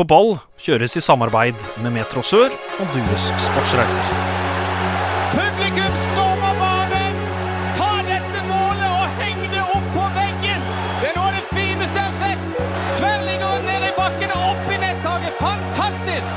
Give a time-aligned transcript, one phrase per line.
[0.00, 2.48] På ball kjøres i samarbeid med Metro Sør
[2.80, 4.06] og Dues Sportsreiser.
[5.34, 7.18] Publikum stormer banen!
[7.76, 10.64] Ta dette målet og heng det opp på veggen!
[11.02, 12.64] Det er noe av det fineste jeg har sett!
[12.96, 15.36] Tverrliggeren ned i bakken og opp i nettaket.
[15.44, 16.32] Fantastisk!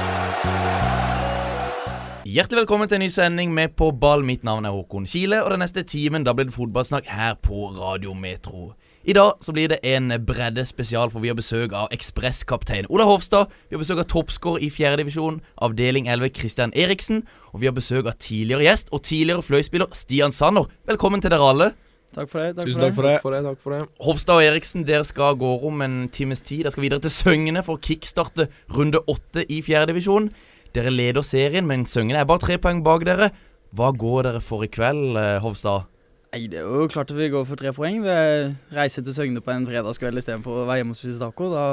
[2.35, 4.27] Hjertelig velkommen til en ny sending med På ball.
[4.27, 7.71] Mitt navn er Håkon Kile, og den neste timen da blir det fotballsnakk her på
[7.79, 8.73] Radio Metro.
[9.03, 13.03] I dag så blir det en bredde spesial, for vi har besøk av ekspresskaptein Ola
[13.03, 13.51] Hofstad.
[13.67, 17.25] Vi har besøk av toppskårer i fjerdedivisjon, avdeling 11 Christian Eriksen.
[17.51, 20.71] Og vi har besøk av tidligere gjest og tidligere fløyspiller Stian Sanner.
[20.87, 21.69] Velkommen til dere alle.
[22.15, 22.55] Takk for det.
[22.55, 23.19] takk Tusen takk for det.
[23.25, 23.83] For det, takk for det.
[24.07, 26.63] Hofstad og Eriksen, dere skal gå om en times tid.
[26.63, 30.31] Dere skal videre til Søgne for å kickstarte runde åtte i fjerdedivisjon.
[30.71, 33.33] Dere leder serien, men Søgne er bare tre poeng bak dere.
[33.75, 35.91] Hva går dere for i kveld, eh, Hofstad?
[36.33, 37.99] Nei, Det er jo klart at vi går for tre poeng.
[38.01, 41.49] Det er Reise til Søgne på en fredagskveld istedenfor å være hjemme og spise taco.
[41.53, 41.65] Da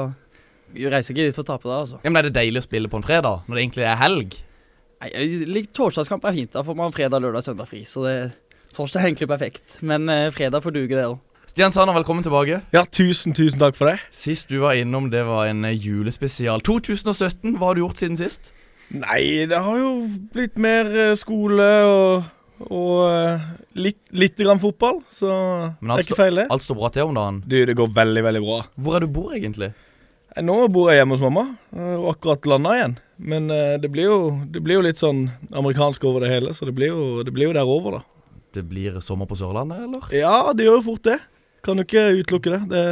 [0.75, 1.97] vi reiser ikke dit for å tape da, altså.
[2.03, 4.37] Ja, men Er det deilig å spille på en fredag, når det egentlig er helg?
[5.01, 6.53] Nei, Torsdagskamp er fint.
[6.53, 7.81] Da får man fredag, lørdag, søndag fri.
[7.89, 8.15] Så det,
[8.77, 9.79] torsdag er egentlig perfekt.
[9.81, 11.17] Men eh, fredag får duge, det òg.
[11.49, 12.61] Stian Sanner, velkommen tilbake.
[12.71, 13.97] Ja, tusen, tusen takk for det.
[14.13, 16.61] Sist du var innom, det var en eh, julespesial.
[16.61, 18.53] 2017, hva har du gjort siden sist?
[18.93, 22.29] Nei, det har jo blitt mer eh, skole og,
[22.69, 23.45] og eh,
[23.79, 25.29] litt, litt grann fotball, så
[25.79, 26.47] det er ikke feil, det.
[26.53, 27.39] Alt står bra til om dagen.
[27.45, 28.59] Du, det går veldig, veldig bra.
[28.75, 29.71] Hvor er du bor egentlig?
[30.35, 31.45] Eh, Nå bor jeg hjemme hos mamma,
[31.75, 32.97] eh, og akkurat landa igjen.
[33.21, 36.73] Men det blir, jo, det blir jo litt sånn amerikansk over det hele, så det
[36.73, 38.39] blir jo, det blir jo der over, da.
[38.57, 40.07] Det blir sommer på Sørlandet, eller?
[40.15, 41.19] Ja, det gjør jo fort det.
[41.61, 42.59] Kan jo ikke utelukke det.
[42.71, 42.85] Det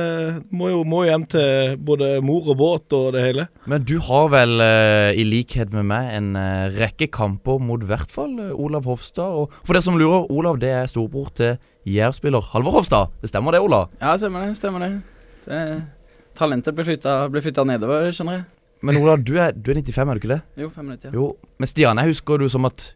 [0.54, 3.48] må jo, må jo hjem til både mor og båt og det hele.
[3.70, 7.90] Men du har vel, eh, i likhet med meg, en eh, rekke kamper mot i
[7.90, 9.34] hvert fall eh, Olav Hofstad.
[9.42, 11.58] Og for dere som lurer, Olav det er storbror til
[11.90, 13.10] Jerv-spiller Halvor Hofstad.
[13.24, 13.90] Det stemmer det, Olav?
[13.98, 14.54] Ja, stemmer det.
[14.62, 14.92] Stemmer det.
[15.48, 15.64] det
[16.38, 18.48] talentet ble flytta, ble flytta nedover, skjønner jeg.
[18.86, 20.42] Men Olav, du er, du er 95, er du ikke det?
[20.62, 21.10] Jo, fem minutter.
[21.10, 21.18] Ja.
[21.18, 21.34] Jo.
[21.60, 22.92] Men Stian, jeg husker du som at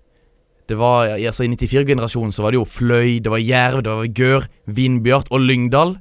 [0.69, 4.07] det var, altså I 94-generasjonen så var det jo Fløy, det var Jerv, det var
[4.15, 5.97] Gør, Vindbjart og Lyngdal.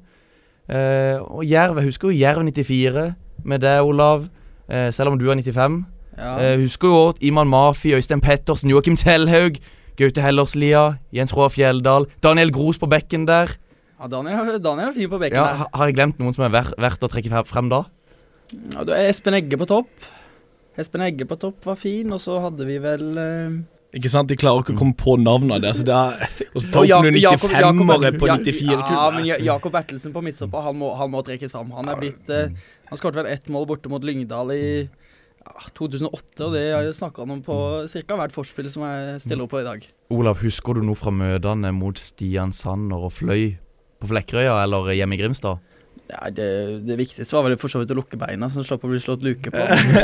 [0.70, 3.14] Eh, og Jerv, jeg husker jo Jerv 94
[3.44, 4.28] med deg, Olav.
[4.70, 5.81] Eh, selv om du er 95.
[6.16, 6.36] Ja.
[6.53, 9.59] Eh, husker jo Iman Mafi, Øystein Pettersen, Joakim Tellhaug,
[9.98, 13.56] Gaute Hellerslia, Jens Roar Fjelldal, Daniel Gros på bekken der.
[14.00, 15.66] ja Daniel, Daniel er fin på bekken Ja, der.
[15.75, 17.84] har jeg glemt noen som er ver verdt å trekke frem da?
[18.75, 19.88] Ja, du er Espen Egge på topp.
[20.78, 23.50] Espen Egge på topp var fin, og så hadde vi vel eh,
[23.92, 24.30] Ikke sant?
[24.30, 25.75] De klarer ikke å komme på navnene der.
[25.76, 26.22] Så det er,
[26.54, 28.97] og så tar Ja- Jakob- 95-ere på 94-kull.
[28.97, 31.72] Ja, men Jakob Bertelsen på midtstopper, han må, han må trekkes fram.
[31.76, 32.54] Han er blitt eh,
[32.88, 34.62] Han skåret vel ett mål borte mot Lyngdal i
[35.42, 37.56] ja, 2008, og det snakka han om på
[37.91, 38.16] ca.
[38.20, 39.84] hvert forspill som jeg stiller opp på i dag.
[40.14, 43.56] Olav, husker du noe fra møtene mot Stian Sanner og Fløy
[44.03, 45.60] på Flekkerøya eller hjemme i Grimstad?
[46.12, 46.47] Ja, det,
[46.84, 49.24] det viktigste var vel for så vidt å lukke beina, så slapp å bli slått
[49.24, 49.62] luke på.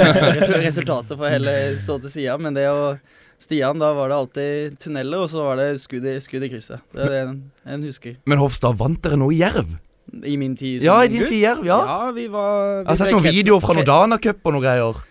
[0.64, 2.94] Resultatet får heller stå til sida, men det å
[3.38, 6.82] Stian, da var det alltid tunneler, og så var det skudd i, skudd i krysset.
[6.94, 7.36] Det er det en,
[7.70, 8.16] en husker.
[8.26, 9.76] Men Hofstad, vant dere noe i Jerv?
[10.24, 11.30] I min tid som Ja, i din gutt.
[11.30, 11.78] tid i Jerv, ja.
[11.86, 15.04] Ja, vi var Jeg har sett noen videoer fra Nordana Cup og noen greier.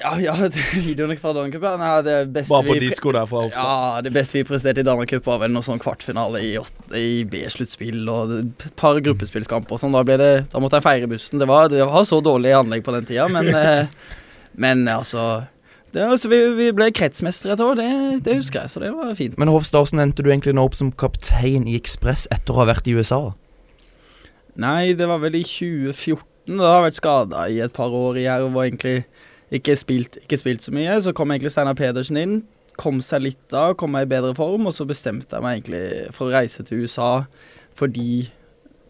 [0.00, 0.34] Ja, ja,
[0.74, 1.74] videoene fra Dana Cup, ja.
[1.78, 3.70] Nei, det beste Bare på vi disko der fra Hofstad.
[3.70, 6.52] Ja, det beste vi presterte i Dana Cup var vel noe sånn kvartfinale i,
[6.98, 9.94] i B-sluttspill og et par gruppespillskamper og sånn.
[9.94, 11.42] Da, ble det, da måtte jeg feire bussen.
[11.42, 14.10] Det var, det var så dårlig anlegg på den tida, men, eh,
[14.58, 15.46] men altså
[15.92, 17.88] det, var- altså, vi, vi ble kretsmestere et år, det,
[18.26, 19.36] det husker jeg, så det var fint.
[19.40, 22.68] Men Hofstad, hvordan endte du egentlig nå opp som kaptein i Ekspress etter å ha
[22.72, 23.20] vært i USA?
[24.56, 26.24] Nei, det var vel i 2014.
[26.56, 29.00] Da har jeg vært skada i et par år i Jerv og egentlig
[29.56, 30.94] ikke spilt, ikke spilt så mye.
[31.04, 32.36] Så kom egentlig Steinar Pedersen inn,
[32.80, 35.82] kom seg litt da, kom meg i bedre form, og så bestemte jeg meg egentlig
[36.16, 37.10] for å reise til USA
[37.76, 38.26] fordi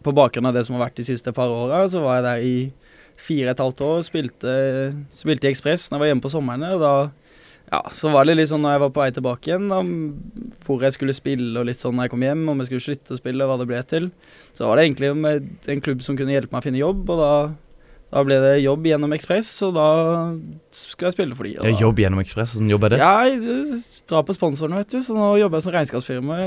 [0.05, 2.43] på bakgrunn av det som har vært de siste par åra, så var jeg der
[2.47, 2.53] i
[3.17, 4.57] fire og et halvt år, spilte,
[5.13, 6.67] spilte i Ekspress når jeg var hjemme på sommeren.
[6.75, 6.93] og da
[7.67, 9.81] ja, så var det litt sånn når jeg var på vei tilbake igjen, da,
[10.63, 13.15] hvor jeg skulle spille og litt sånn når jeg kom hjem, om jeg skulle slutte
[13.17, 14.05] å spille, hva det ble til.
[14.55, 17.19] Så var det egentlig med en klubb som kunne hjelpe meg å finne jobb, og
[17.19, 17.31] da,
[18.15, 19.87] da ble det jobb gjennom Ekspress, og da
[20.71, 21.57] skulle jeg spille for de.
[21.57, 23.01] Ja, jobb gjennom Ekspress, hvordan jobb er det?
[23.03, 23.81] Ja, jeg
[24.13, 26.39] drar på sponsoren, vet du, så nå jobber jeg som regnskapsfirma,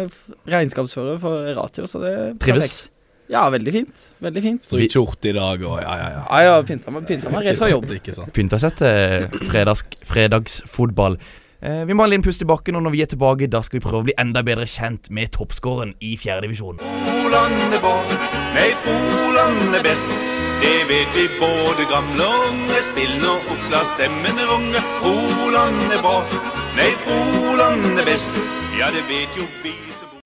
[0.56, 2.64] regnskapsfører for Ratio, så det er Trives?
[2.64, 2.96] perfekt.
[3.30, 4.06] Ja, veldig fint.
[4.24, 4.64] Veldig fint.
[4.66, 6.22] Stryk skjorte i dag og ja, ja, ja.
[6.26, 7.86] Ja, ja, pynta meg, pynta meg rett fra jobb.
[7.94, 8.32] Ikke sant.
[8.34, 11.18] Pynta seg til fredags, fredagsfotball.
[11.62, 13.60] Eh, vi må ha en liten pust i bakken, og når vi er tilbake, da
[13.62, 16.80] skal vi prøve å bli enda bedre kjent med toppskåren i fjerdedivisjon.
[16.80, 18.14] Froland er bort,
[18.56, 20.14] nei, Froland er best.
[20.60, 22.80] Det vet vi både gamle og unge.
[22.90, 24.82] Spill nå opp, la stemmen runge.
[24.98, 26.34] Froland er bort,
[26.80, 28.40] nei, Froland er best.
[28.80, 30.24] Ja, det vet jo vi som bor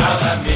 [0.00, 0.53] Her er vi,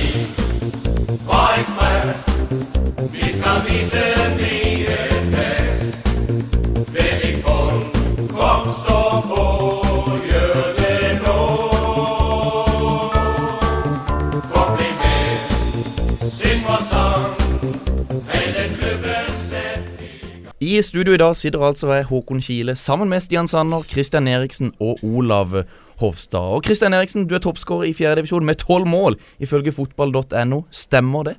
[20.61, 24.73] I studio i dag sitter altså jeg, Håkon Kile, sammen med Stian Sanner, Christian Eriksen
[24.79, 25.65] og Olav
[25.99, 26.55] Hofstad.
[26.55, 28.15] Og Christian Eriksen, du er toppskårer i 4.
[28.21, 30.63] divisjon med tolv mål, ifølge fotball.no.
[30.71, 31.37] Stemmer det?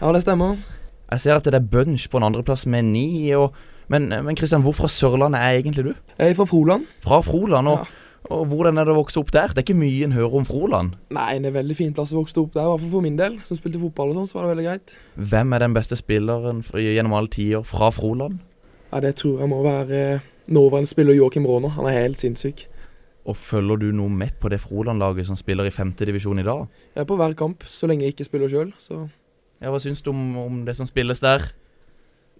[0.00, 0.56] Ja, det stemmer.
[1.14, 3.30] Jeg ser at det er Bunch på en andreplass med ni.
[3.38, 3.52] Og,
[3.92, 5.92] men, men Christian, hvor fra Sørlandet er egentlig du?
[6.18, 6.88] Jeg er fra Froland.
[7.04, 7.68] Fra Froland.
[7.70, 8.34] Og, Ja.
[8.34, 9.52] og hvordan er det å vokse opp der?
[9.52, 10.94] Det er ikke mye en hører om Froland.
[11.12, 13.04] Nei, det er en veldig fin plass å vokse opp der, i hvert fall for
[13.04, 13.38] min del.
[13.44, 14.94] Som spilte fotball og sånn, så var det veldig greit.
[15.32, 18.38] Hvem er den beste spilleren gjennom alle tider fra Froland?
[18.92, 21.74] Ja, det tror jeg må være eh, nåværende spiller Joakim Råner.
[21.76, 22.66] Han er helt sinnssyk.
[23.24, 26.66] Og følger du noe med på det Froland-laget som spiller i femtedivisjon i dag?
[26.94, 28.72] Jeg er på hver kamp, så lenge jeg ikke spiller sjøl.
[28.78, 29.06] Så
[29.62, 31.46] Ja, Hva syns du om, om det som spilles der?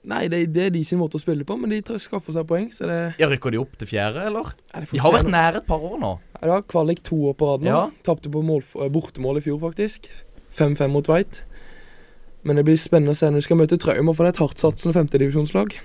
[0.05, 2.69] Nei, det, det er de sin måte å spille på, men de skaffer seg poeng,
[2.77, 4.53] så det Ja, Rykker de opp til fjerde, eller?
[4.75, 6.13] Nei, De har vært nære et par år nå.
[6.43, 7.73] Ja, var kvalik to år på rad nå.
[7.73, 7.87] Ja.
[8.05, 10.11] Tapte på mål, eh, bortemål i fjor, faktisk.
[10.59, 11.41] 5-5 mot Tveit.
[12.45, 14.43] Men det blir spennende å se når vi skal møte Trauma, for det er et
[14.45, 15.79] hardtsatsende femtedivisjonslag.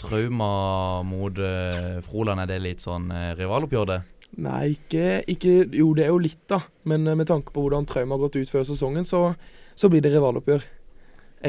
[0.00, 4.00] Trauma mot uh, Froland, er det litt sånn uh, rivaloppgjør, det?
[4.40, 6.62] Nei, ikke, ikke Jo, det er jo litt, da.
[6.88, 9.34] Men uh, med tanke på hvordan Trauma har gått ut før sesongen, så,
[9.80, 10.66] så blir det rivaloppgjør.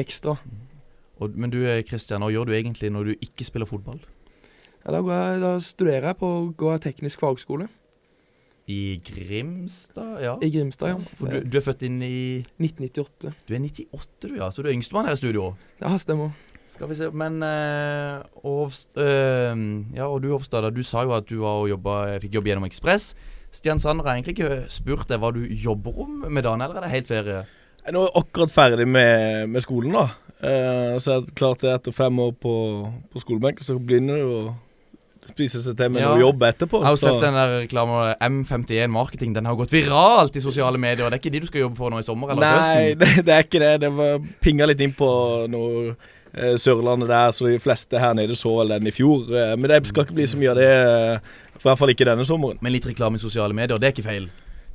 [0.00, 0.38] Ekstra.
[1.20, 4.00] Og, men du Kristian, Christian, hva gjør du egentlig når du ikke spiller fotball?
[4.82, 7.68] Ja, da, går jeg, da studerer jeg på går jeg teknisk fagskole
[8.72, 10.32] I Grimstad, ja.
[10.42, 11.18] i Grimstad, ja.
[11.18, 13.34] For du, du er født inn i 1998.
[13.46, 14.50] Du er 98, du, ja.
[14.50, 15.52] Så du er yngstemann her i studio.
[15.82, 16.32] Ja, stemmer.
[16.72, 19.62] Skal vi se Men øh, Ovst, øh,
[19.94, 23.12] Ja, og du Hofstad, du sa jo at du jobba, fikk jobb gjennom Ekspress.
[23.52, 26.86] Stian Sander har egentlig ikke spurt deg hva du jobber om med dagen, eller er
[26.86, 27.42] det helt ferie?
[27.82, 30.04] Jeg er nå akkurat ferdig med, med skolen, da.
[30.42, 32.52] Eh, så jeg klarte klart det etter fem år på,
[33.10, 34.42] på skolebenken, så begynner du å
[35.32, 36.12] spise seg til med Ja.
[36.12, 36.78] noe jobb etterpå.
[36.82, 39.32] Jeg har jo så- sett den der reklamen M51 Marketing.
[39.34, 41.04] Den har gått viralt i sosiale medier.
[41.06, 42.98] og Det er ikke de du skal jobbe for nå i sommer eller Nei, høsten?
[43.02, 43.80] det, det er ikke det.
[43.80, 45.10] Det var pinga litt inn på
[45.50, 45.94] noe
[46.34, 49.26] eh, Sørlandet der, så de fleste her nede så vel den i fjor.
[49.30, 52.06] Eh, men det skal ikke bli så mye av det, eh, i hvert fall ikke
[52.08, 52.58] denne sommeren.
[52.62, 54.28] Men litt reklame i sosiale medier, det er ikke feil.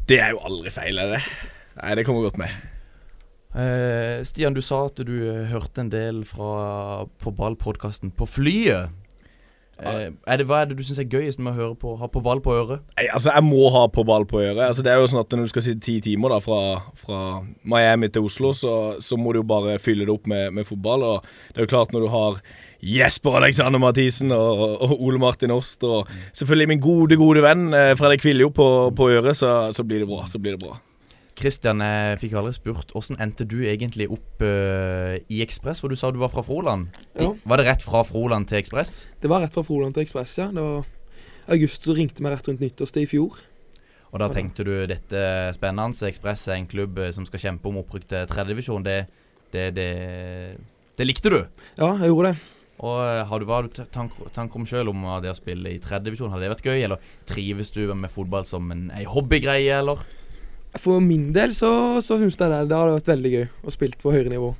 [0.07, 1.23] Det er jo aldri feil, er det?
[1.83, 2.55] Nei, det kommer godt med.
[3.57, 8.93] Eh, Stian, du sa at du eh, hørte en del fra På ball-podkasten på flyet.
[9.77, 12.09] Eh, er det, hva er det du syns er gøyest med å høre på, ha
[12.09, 12.85] på ball på øret?
[12.97, 14.63] Nei, altså, jeg må ha på ball på øret.
[14.65, 16.61] Altså, det er jo sånn at når du skal sitte ti timer da, fra,
[16.97, 17.19] fra
[17.61, 18.73] Miami til Oslo, så,
[19.03, 21.05] så må du jo bare fylle det opp med, med fotball.
[21.05, 22.41] Og det er jo klart når du har
[22.87, 27.95] Jesper Alexander Mathisen og, og Ole Martin Åst og selvfølgelig min gode, gode venn eh,
[27.97, 28.67] Fredrik Viljo på,
[28.97, 30.25] på øret, så, så blir det bra.
[30.29, 30.77] Så blir det bra.
[31.37, 35.83] Christian, jeg fikk jo aldri spurt Hvordan endte du egentlig opp uh, i Ekspress?
[35.83, 36.87] For du sa du var fra Froland.
[37.13, 37.29] Ja.
[37.45, 39.03] Var det rett fra Froland til Ekspress?
[39.21, 40.49] Det var rett fra Froland til Ekspress, ja.
[40.53, 40.87] Det var
[41.53, 43.37] August som ringte meg rett rundt nyttårstid i fjor.
[44.11, 46.07] Og da tenkte du dette er spennende.
[46.09, 48.85] Ekspress er en klubb eh, som skal kjempe om opprykk til tredjedivisjon.
[48.87, 48.99] Det,
[49.53, 49.89] det, det,
[50.97, 51.41] det likte du.
[51.77, 52.53] Ja, jeg gjorde det.
[52.87, 55.37] Og eh, har du hva har du ta- tank, tanker om sjøl om det å
[55.37, 56.31] spille i tredjedivisjon?
[56.33, 60.01] Har det vært gøy, eller trives du med fotball som en en hobbygreie, eller?
[60.75, 64.01] For min del så, så syns jeg det, det hadde vært veldig gøy å spille
[64.01, 64.51] på høyere nivå.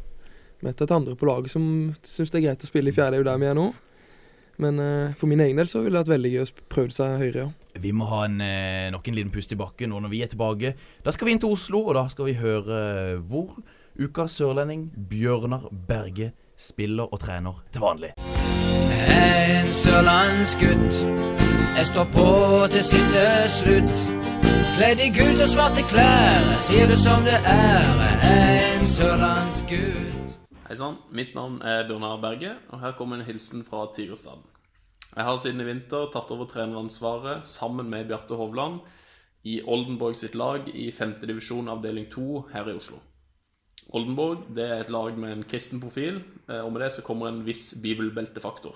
[0.66, 1.66] Med et andre på laget som
[2.08, 3.68] syns det er greit å spille i fjerde, det er jo der vi er nå.
[4.58, 7.20] Men uh, for min egen del så ville det vært veldig gøy å prøve seg
[7.22, 7.50] høyere, ja.
[7.78, 10.32] Vi må ha en, eh, nok en liten pust i bakken nå når vi er
[10.32, 10.72] tilbake.
[11.06, 13.60] Da skal vi inn til Oslo, og da skal vi høre hvor
[14.02, 18.16] ukas sørlending Bjørnar Berge spiller og trener til vanlig.
[19.14, 21.04] En sørlandsgutt.
[21.78, 22.32] Jeg står på
[22.74, 23.28] til siste
[23.60, 24.27] slutt.
[24.78, 26.52] Kledd i gult og svarte klær.
[26.62, 28.04] Sier det som det er.
[28.28, 30.38] En sørlandsgutt.
[30.68, 34.44] Hei sann, mitt navn er Bjørnar Berge, og her kommer en hilsen fra Tigerstaden.
[35.16, 38.82] Jeg har siden i vinter tatt over treneransvaret sammen med Bjarte Hovland
[39.48, 41.16] i Oldenborg sitt lag i 5.
[41.24, 43.00] divisjon avdeling 2 her i Oslo.
[43.96, 47.32] Oldenborg det er et lag med en kristen profil, eh, og med det så kommer
[47.32, 48.76] en viss bibelbeltefaktor.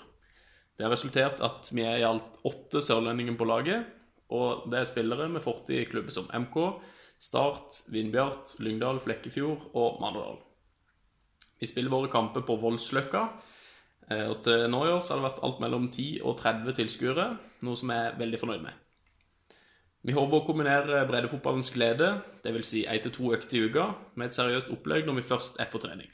[0.77, 3.85] Det har resultert at vi er i alt åtte sørlendinger på laget,
[4.31, 6.57] og det er spillere med fortid i klubber som MK,
[7.21, 10.39] Start, Vindbjart, Lyngdal, Flekkefjord og Mandal.
[11.61, 13.27] Vi spiller våre kamper på Voldsløkka.
[14.09, 16.73] eh, Og til nå i år så har det vært alt mellom 10 og 30
[16.79, 17.27] tilskuere,
[17.61, 18.73] noe som jeg er veldig fornøyd med.
[20.01, 22.65] Vi håper å kombinere breddefotballens glede, dvs.
[22.65, 25.69] Si én til to økter i uka, med et seriøst opplegg når vi først er
[25.69, 26.09] på trening.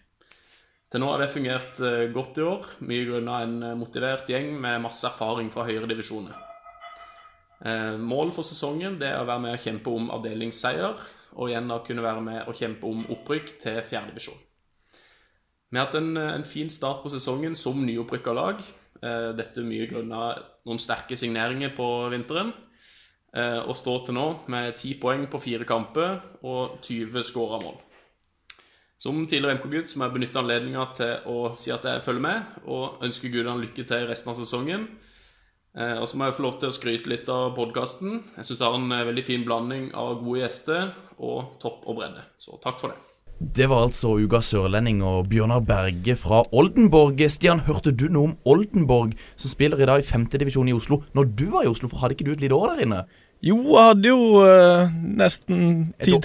[0.91, 4.53] Til nå har det fungert eh, godt i år, mye grunnet en eh, motivert gjeng
[4.59, 6.46] med masse erfaring fra høyere divisjoner.
[7.65, 10.99] Eh, Målet for sesongen det er å være med å kjempe om avdelingsseier,
[11.37, 14.43] og igjen å kunne være med å kjempe om opprykk til fjerdedivisjon.
[15.69, 18.61] Vi har hatt en, en fin start på sesongen som nyopprykka lag.
[18.97, 22.53] Dette Dette mye grunnet noen sterke signeringer på vinteren.
[23.35, 27.75] Eh, Og står til nå med 10 poeng på fire kamper og 20 skåra mål.
[28.97, 33.03] Som tidligere MK-gutt må jeg benytte anledninga til å si at jeg følger med, og
[33.05, 34.87] ønsker gudene lykke til resten av sesongen.
[35.77, 38.23] Eh, og så må jeg få lov til å skryte litt av podkasten.
[38.39, 41.99] Jeg syns det har en eh, veldig fin blanding av gode gjester og topp og
[41.99, 42.23] bredde.
[42.41, 43.03] Så takk for det.
[43.37, 47.21] Det var altså Uga sørlending og Bjørnar Berge fra Oldenborg.
[47.29, 51.29] Stian, hørte du noe om Oldenborg, som spiller i dag i femtedivisjon i Oslo, når
[51.37, 51.91] du var i Oslo?
[51.91, 53.03] For hadde ikke du et lite år der inne?
[53.45, 55.59] Jo, jeg hadde jo eh, nesten
[56.01, 56.23] Et år.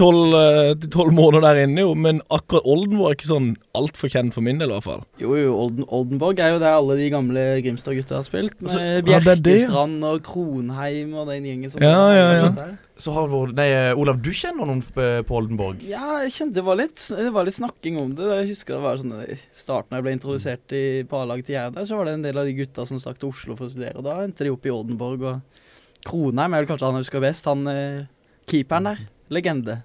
[0.80, 1.90] 10-12 måneder der inne, jo.
[1.98, 5.02] Men akkurat Oldenborg er ikke sånn altfor kjent for min del, i hvert fall.
[5.20, 8.56] Jo, jo, Olden, Oldenborg er jo der alle de gamle Grimstad-gutta har spilt.
[8.60, 9.20] Med Altså, det, ja.
[9.26, 12.66] Bjerkestrand og Kronheim og den gjengen som Ja, ja, ja.
[13.02, 15.80] Så har vår, nei, Olav, du kjenner noen på på Oldenborg?
[15.88, 18.28] Ja, jeg kjente det var litt Det var litt snakking om det.
[18.42, 21.56] Jeg husker det var sånn I starten da jeg ble introdusert i, på A-laget til
[21.58, 23.68] Jerv der, så var det en del av de gutta som stakk til Oslo for
[23.68, 23.98] å studere.
[24.00, 25.24] Og da endte de opp i Oldenborg.
[25.32, 25.61] Og
[26.06, 27.48] Kronheim er vel kanskje han jeg husker best.
[27.50, 28.04] Han eh,
[28.50, 29.02] keeperen der.
[29.32, 29.82] Legende.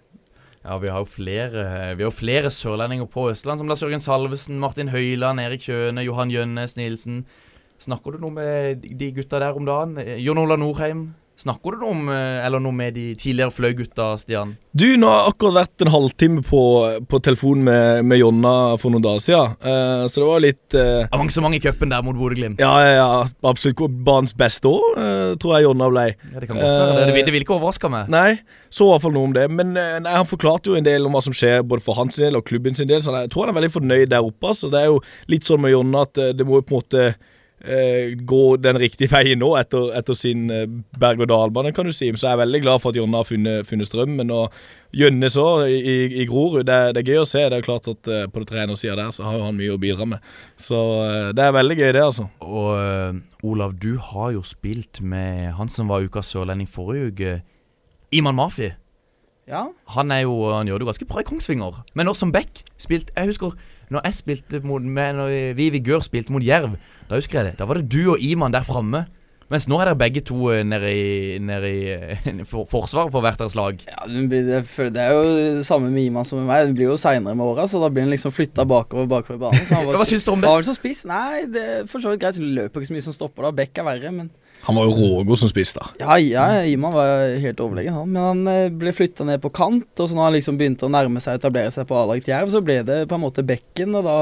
[0.67, 4.59] Ja, vi har jo flere Vi har flere sørlendinger på Østland, som Lars Jørgen Salvesen,
[4.59, 7.21] Martin Høiland, Erik Kjøne, Johan Jønnes Nilsen.
[7.79, 9.97] Snakker du noe med de gutta der om dagen?
[10.01, 11.12] Eh, Jon Ola Norheim?
[11.38, 14.56] Snakker du om eh, Eller noe med de tidligere Fløy-gutta, Stian?
[14.74, 16.62] Du, nå har jeg akkurat vært en halvtime på,
[17.10, 19.53] på telefon med, med Jonna for noen dager siden.
[19.62, 22.62] uh, så det var litt uh, Avansement i cupen der mot Bodø-Glimt.
[22.62, 26.08] Ja, ja, ja, absolutt banens beste år, uh, tror jeg Jonna ble.
[26.13, 27.24] Ja, det kan godt være det.
[27.29, 28.12] Det vil, ikke overraske meg.
[28.13, 28.41] Nei,
[28.74, 29.48] så i hvert fall noe om det.
[29.53, 32.38] Men nei, han forklarte jo en del om hva som skjer både for hans del
[32.38, 34.53] og klubben sin del, så jeg tror han er veldig fornøyd der oppe.
[34.58, 37.10] Så det er jo litt sånn med Jonna at det må jo på en måte
[37.60, 40.68] gå den riktige veien nå etter, etter sin eh,
[41.02, 42.12] berg-og-dal-bane, kan du si.
[42.14, 44.32] Så jeg er veldig glad for at Jonna har funnet, funnet strømmen.
[44.32, 44.54] Og
[44.96, 46.68] Jønnes òg, i, i, i Grorud.
[46.70, 47.42] Det, det er gøy å se.
[47.50, 49.82] Det er klart at eh, på det trenersida der så har jo han mye å
[49.82, 50.34] bidra med.
[50.62, 52.28] Så eh, det er veldig gøy, det, altså.
[52.46, 57.40] Og eh, Olav, du har jo spilt med han som var ukas sørlending forrige uke.
[58.16, 58.70] Iman Mafi.
[59.48, 59.66] Ja.
[59.96, 61.82] Han er jo, han gjør det jo ganske bra i Kongsvinger.
[61.98, 63.58] Men også som back spilt, Jeg husker
[63.94, 66.75] når jeg spilte mot med, Når vi i Vigør spilte mot Jerv,
[67.10, 67.60] da husker jeg det.
[67.60, 69.06] Da var det du og Iman der framme.
[69.48, 73.24] Mens nå er dere begge to eh, nede i, nede i eh, for, forsvaret for
[73.24, 73.79] hvert deres lag.
[73.88, 74.41] Ja, det,
[75.00, 75.22] er jo
[75.60, 76.67] det samme med Iman som med meg.
[76.67, 79.63] Det blir jo seinere med åra, så da blir han liksom flytta bakover bakover banen.
[79.63, 80.51] Så han var, Hva syns du om det?
[80.51, 81.06] Var vel så spiss?
[81.08, 82.41] Nei, det er for så vidt greit.
[82.44, 83.53] Løper ikke så mye som stopper da.
[83.62, 84.34] Bekk er verre, men
[84.67, 85.86] Han var jo rågod som spiss, da.
[86.01, 88.09] Ja, ja, Iman var helt overlegen, han.
[88.12, 90.91] Men han eh, ble flytta ned på kant, og så når han liksom begynte å
[90.91, 93.95] nærme seg etablere seg på A-lag til Jerv, så ble det på en måte bekken,
[93.95, 94.17] og da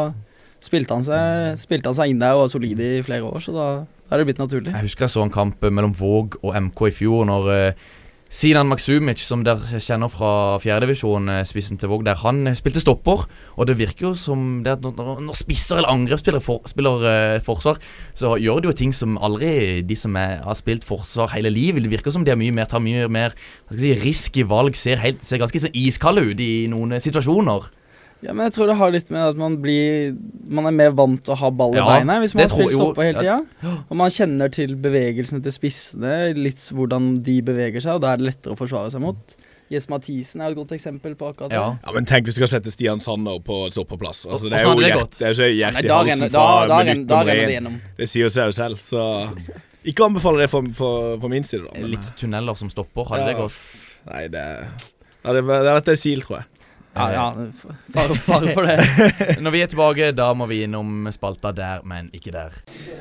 [0.63, 3.55] spilte han seg, spilte han seg inn der og var solid i flere år, så
[3.55, 3.67] da,
[4.05, 4.73] da er det blitt naturlig.
[4.73, 7.85] Jeg husker jeg så en kamp mellom Våg og MK i fjor, når eh,
[8.29, 12.82] Sinan Maksumic, som dere kjenner fra fjerdedivisjon, eh, spissen til Våg, der han eh, spilte
[12.82, 13.27] stopper.
[13.55, 17.39] Og det virker jo som det at når, når- spisser eller angrepsspillere for, spiller uh,
[17.46, 17.77] forsvar,
[18.17, 21.84] så gjør de jo ting som aldri de som er, har spilt forsvar hele livet.
[21.84, 23.36] Det virker som de er mye mer, tar mye mer
[23.70, 26.98] hva skal jeg si, risky valg, ser, helt, ser ganske sånn iskalde ut i noen
[27.00, 27.70] situasjoner.
[28.24, 30.15] Ja, men jeg tror det har litt med at man blir
[30.50, 32.74] Man er mer vant til å ha ball i Ja, beina hvis man har spilt
[32.74, 33.39] stoppa hele ja.
[33.41, 33.74] tida.
[33.89, 38.22] Og man kjenner til bevegelsene til spissene, litt hvordan de beveger seg, og da er
[38.24, 39.36] det lettere å forsvare seg mot.
[39.74, 41.57] Jes Mathisen er et godt eksempel på akkurat det.
[41.57, 41.69] Ja.
[41.81, 44.24] Ja, men Tenk hvis du skal sette Stian Sander på stoppeplass.
[44.29, 46.43] Altså, det er jo hadde det hjert, det er ikke så hjerte i halsen fra
[46.69, 47.72] da, minutt da nummer det én.
[47.98, 49.05] Det sier seg jo selv, så
[49.86, 51.74] ikke anbefaler det for min side, da.
[51.79, 53.31] Men, Litt tunneler som stopper, hadde Ja.
[53.34, 53.65] det gått.
[54.05, 54.45] Nei, det
[55.25, 56.45] ja, det, det har vært en sil, tror jeg.
[56.95, 57.25] Ja, ja,
[57.93, 59.39] fare, fare for det.
[59.43, 62.55] Når vi er tilbake, da må vi innom spalta der, men ikke der.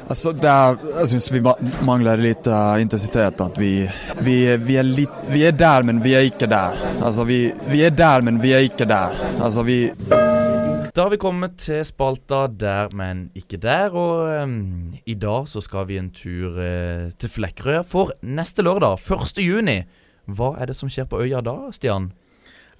[0.09, 1.43] Altså, der Jeg syns vi
[1.87, 3.41] mangler litt lite eh, intensitet.
[3.41, 3.89] At vi,
[4.21, 6.77] vi, vi, er litt vi er der, men vi er ikke der.
[7.03, 9.15] Altså, vi, vi er der, men vi er ikke der.
[9.41, 9.93] Altså, vi,
[10.95, 13.91] Da har vi kommet til spalta der, men ikke der.
[13.91, 19.01] Og um, i dag så skal vi en tur uh, til Flekkerøya for neste lørdag,
[19.11, 19.43] 1.
[19.43, 19.83] juni.
[20.27, 22.13] Hva er det som skjer på øya da, Stian?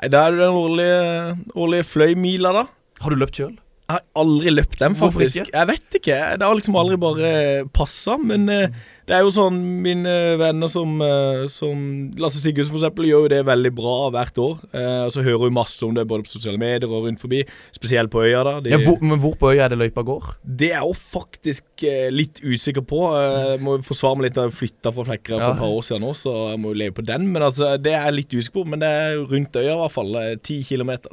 [0.01, 2.65] Nei, Da er det den årlige, årlige fløymila, da.
[3.05, 3.55] Har du løpt sjøl?
[3.85, 5.51] Jeg har aldri løpt den, faktisk.
[5.53, 6.17] Jeg vet ikke.
[6.41, 7.33] Det har liksom aldri bare
[7.77, 8.17] passa.
[8.17, 11.81] Men eh, det er jo sånn mine venner som, eh, som
[12.17, 14.63] Lasse Sigurdsen for eksempel, gjør jo det veldig bra hvert år.
[14.73, 17.43] Eh, og så hører hun masse om det både på sosiale medier og rundt forbi.
[17.77, 18.55] Spesielt på øya, da.
[18.65, 20.31] De, Ja, hvor, men hvor på øya er det løypa går?
[20.45, 23.03] Det er jeg faktisk eh, litt usikker på.
[23.19, 24.41] Eh, Jeg må forsvare meg litt.
[24.41, 25.53] Jeg flytta fra Flekkerøy for Ja.
[25.53, 27.29] et par år siden nå, så jeg må jo leve på den.
[27.33, 28.67] Men altså, det er jeg litt usikker på.
[28.73, 30.17] Men det er rundt øya i hvert fall.
[30.17, 31.11] eh, Ti kilometer.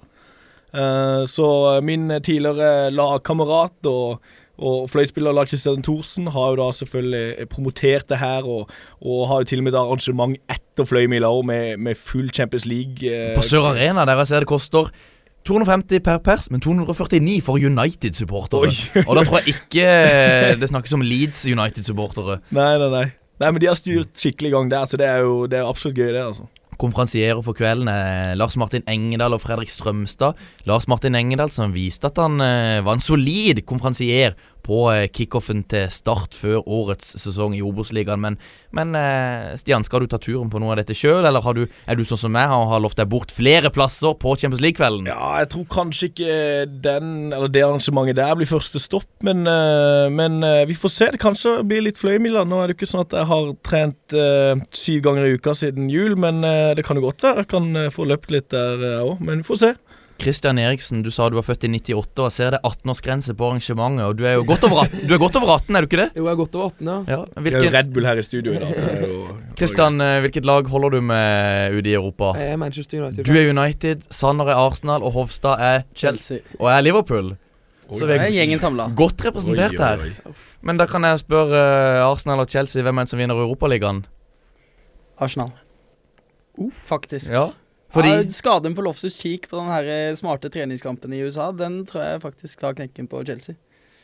[0.74, 4.22] Eh, så min tidligere lagkamerat og,
[4.62, 8.70] og fløyspiller Lars Kristian Thorsen har jo da selvfølgelig promotert det her, og,
[9.02, 13.02] og har jo til og med arrangement etter fløymila òg, med, med full Champions League.
[13.10, 14.92] eh, På Sør Arena, der jeg ser det koster
[15.50, 18.70] 250 per pers, men 249 for United-supportere.
[19.10, 22.40] Og da tror jeg ikke eh, det snakkes om Leeds United-supportere.
[22.54, 23.06] Nei, nei, nei.
[23.42, 25.66] Nei, men de har styrt skikkelig i gang der, så det er jo det er
[25.70, 26.22] absolutt gøy, det.
[26.30, 26.46] altså.
[26.82, 30.38] Konferansierer for kvelden er Lars Martin Engedal og Fredrik Strømstad.
[30.70, 35.64] Lars Martin Engedal som viste at han eh, var en solid konferansier på eh, kickoffen
[35.70, 38.22] til start før årets sesong i Obos-ligaen.
[38.22, 38.38] Men,
[38.76, 42.00] men eh, Stian, skal du ta turen på noe av dette sjøl, eller du, er
[42.00, 45.10] du sånn som meg og har lovt deg bort flere plasser på Champions League-kvelden?
[45.12, 46.38] Ja, jeg tror kanskje ikke
[46.86, 51.10] den, det arrangementet der blir første stopp, men, eh, men vi får se.
[51.14, 52.48] Det kanskje blir litt fløymidler.
[52.48, 55.90] Nå er det ikke sånn at jeg har trent uh, syv ganger i uka siden
[55.92, 59.22] jul, men uh, det kan jo godt være jeg kan få løpt litt der òg.
[59.24, 59.72] men vi får se.
[60.22, 63.34] Christian Eriksen, du sa du var født i 98, og jeg ser det er 18-årsgrense
[63.38, 64.06] på arrangementet.
[64.06, 66.00] Og du er jo godt over 18, du er godt over 18 er du ikke
[66.02, 66.10] det?
[66.20, 66.98] Jo, jeg er godt over 18, ja.
[67.16, 68.76] Ja, Vi er jo Red Bull her i studio i dag.
[68.78, 72.34] Det Christian, eh, hvilket lag holder du med ute i Europa?
[72.40, 73.26] Jeg er Manchester United.
[73.26, 76.46] Du er United, Sanner er Arsenal, og Hovstad er Chelsea.
[76.60, 77.34] Og jeg er Liverpool.
[77.92, 78.88] Så vi er gjengen samla.
[78.96, 80.06] godt representert her.
[80.62, 81.58] Men da kan jeg spørre
[81.98, 84.06] eh, Arsenal og Chelsea hvem er det som vinner Europaligaen?
[85.20, 85.52] Arsenal.
[86.72, 87.32] Faktisk.
[87.32, 87.50] Ja,
[87.94, 91.82] fordi Ja, skaden på Loftus Cheek på den her eh, smarte treningskampen i USA, den
[91.90, 93.58] tror jeg faktisk tar knekken på Chelsea.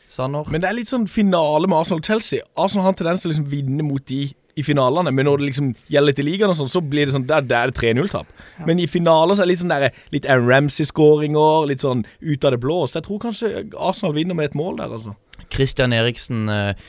[0.08, 0.48] Sanor.
[0.48, 2.44] Men det er litt sånn finale med Arsenal og Chelsea.
[2.56, 4.22] Arsenal har en tendens til å liksom vinne mot de
[4.58, 7.14] i finalene, men når det liksom gjelder litt i ligaen, og sånn, så blir det
[7.14, 8.30] sånn, der, der er det 3-0-tap.
[8.66, 12.46] Men i finaler så er det litt sånn der, litt Aaron Ramsey-skåringer, litt sånn ut
[12.48, 12.80] av det blå.
[12.88, 15.14] Så jeg tror kanskje Arsenal vinner med et mål der, altså.
[15.54, 16.88] Christian Eriksen eh,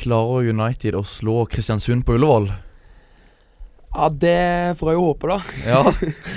[0.00, 2.50] Klarer United å slå Kristiansund på Ullevål?
[3.92, 5.38] Ja, det får jeg jo håpe, da.
[5.68, 5.82] Ja,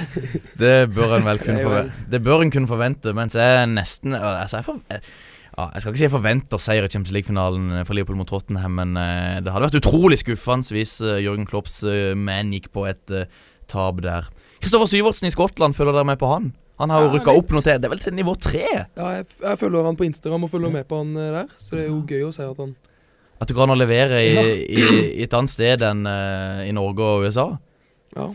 [0.62, 2.08] det bør en vel kunne forvente.
[2.12, 6.02] Det bør en kunne forvente, mens jeg nesten altså jeg, for, ja, jeg skal ikke
[6.02, 9.70] si jeg forventer seier i Champions League-finalen for Liverpool mot Tottenham, men eh, det hadde
[9.70, 13.32] vært utrolig skuffende hvis eh, Jørgen Klopps menn man gikk på et eh,
[13.72, 14.28] tap der.
[14.60, 16.52] Kristoffer Syvertsen i Skottland, følger dere med på han?
[16.80, 17.78] Han har jo Ja, rykka opp noe til.
[17.80, 18.66] Det er vel til nivå tre?
[18.68, 21.78] Ja, jeg, jeg følger han på Instagram og følger med på han eh, der, så
[21.78, 22.76] det er jo gøy å se at han
[23.46, 24.42] At det går an å levere i, Ja.
[24.42, 24.86] i,
[25.22, 27.44] i et annet sted enn uh, i Norge og USA?
[28.16, 28.32] Ja.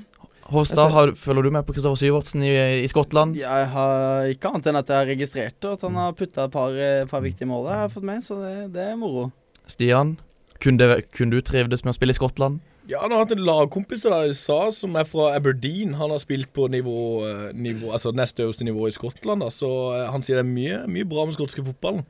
[0.51, 2.53] Hovstad, har, følger du med på Kristoffer Syvertsen i,
[2.85, 3.35] i Skottland?
[3.39, 6.55] Jeg har ikke annet enn at jeg har registrert det, at han har putta et
[6.55, 9.29] par, eh, par viktige mål jeg har fått med, så det, det er moro.
[9.71, 10.17] Stian,
[10.63, 12.63] kunne, det, kunne du trivdes med å spille i Skottland?
[12.91, 15.95] Ja, han har hatt en lagkompis i USA som er fra Aberdeen.
[15.99, 19.43] Han har spilt på nivå, eh, nivå altså nest øverste nivå i Skottland.
[19.47, 19.71] Da, så
[20.11, 22.07] han sier det er mye, mye bra med skotske fotballen.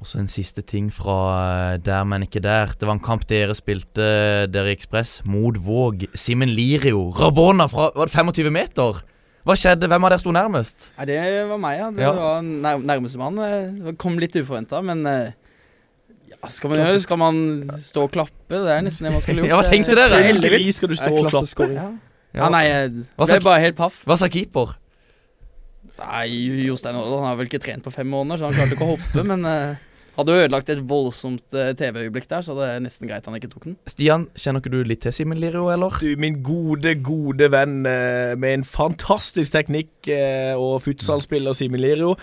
[0.00, 1.14] Og så en siste ting fra
[1.74, 2.70] eh, der, men ikke der.
[2.80, 4.06] Det var en kamp dere spilte,
[4.48, 6.06] dere i Ekspress, mot Våg.
[6.16, 7.10] Simen Lirio.
[7.18, 9.02] Rabona fra var det 25 meter.
[9.44, 9.88] Hva skjedde?
[9.88, 10.88] Hvem av dere sto nærmest?
[10.96, 11.18] Ja, det
[11.50, 11.90] var meg, ja.
[11.92, 12.12] Det Ja.
[12.16, 13.94] var nær, nærmeste mann.
[14.00, 15.32] kom litt uforventa, men eh,
[16.32, 16.98] ja, skal man?
[17.00, 17.38] Skal man
[17.84, 18.56] stå og klappe?
[18.56, 19.52] Det er nesten det man skulle gjort.
[19.52, 20.16] Ja, hva tenkte dere?
[20.16, 20.28] Er.
[20.32, 21.68] Heldigvis skal du stå og klappe.
[21.76, 21.90] Ja.
[22.40, 24.00] ja, nei, jeg ble bare helt paff.
[24.08, 24.76] Hva sa keeper?
[26.00, 26.28] Nei,
[26.64, 29.24] Jostein Odden har vel ikke trent på fem måneder, så han klarte ikke å hoppe,
[29.28, 29.76] men eh,
[30.20, 33.50] hadde jo ødelagt et voldsomt eh, TV-øyeblikk der, så det er nesten greit han ikke
[33.52, 33.76] tok den.
[33.90, 35.96] Stian, kjenner ikke du litt til Simen Lirio, eller?
[36.02, 42.14] Du, min gode, gode venn eh, med en fantastisk teknikk eh, og futsalspiller Simen Lirio.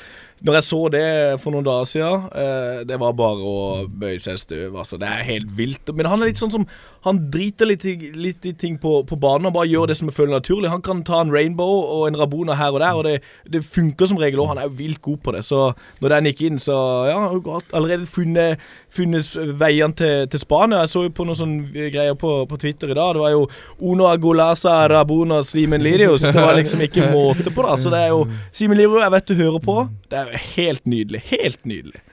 [0.46, 1.06] Når jeg så det
[1.42, 4.76] for noen dager siden, eh, det var bare å bøye seg i støv.
[4.78, 5.00] Altså.
[5.02, 5.90] Det er helt vilt.
[5.98, 6.68] Men han er litt sånn som
[7.08, 10.10] Han driter litt, i- litt i ting på, på banen og bare gjør det som
[10.12, 10.68] føles naturlig.
[10.70, 14.08] Han kan ta en rainbow og en rabona her og der, og det, det funker
[14.10, 14.50] som regel òg.
[14.50, 15.46] Han er jo vilt god på det.
[15.48, 16.76] Så når den gikk inn, så
[17.08, 18.60] ja, han har allerede funnet,
[18.94, 19.28] funnet
[19.60, 20.82] veiene til, til Spania.
[20.86, 23.14] Jeg så jo på noen sånne greier på, på Twitter i dag.
[23.18, 23.46] Det var jo
[23.92, 26.26] Uno Agolasa Rabona Simen Lidius.
[26.26, 27.78] Det var liksom ikke måte på det.
[27.84, 29.78] Så det er jo Simen Lidius, jeg vet du hører på.
[30.10, 31.24] Det er jo helt nydelig.
[31.34, 32.04] Helt nydelig.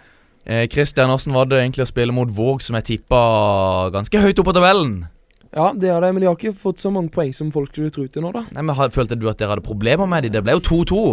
[0.45, 3.21] Eh, Christian, hvordan var det egentlig å spille mot Våg, som jeg tippa
[3.95, 5.05] ganske høyt opp på tabellen?
[5.55, 7.93] Ja, det er det, men de har ikke fått så mange poeng som folk skulle
[7.95, 8.43] tro til nå, da.
[8.57, 10.35] Nei, men Følte du at dere hadde problemer med dem?
[10.35, 11.05] Det ble jo 2-2.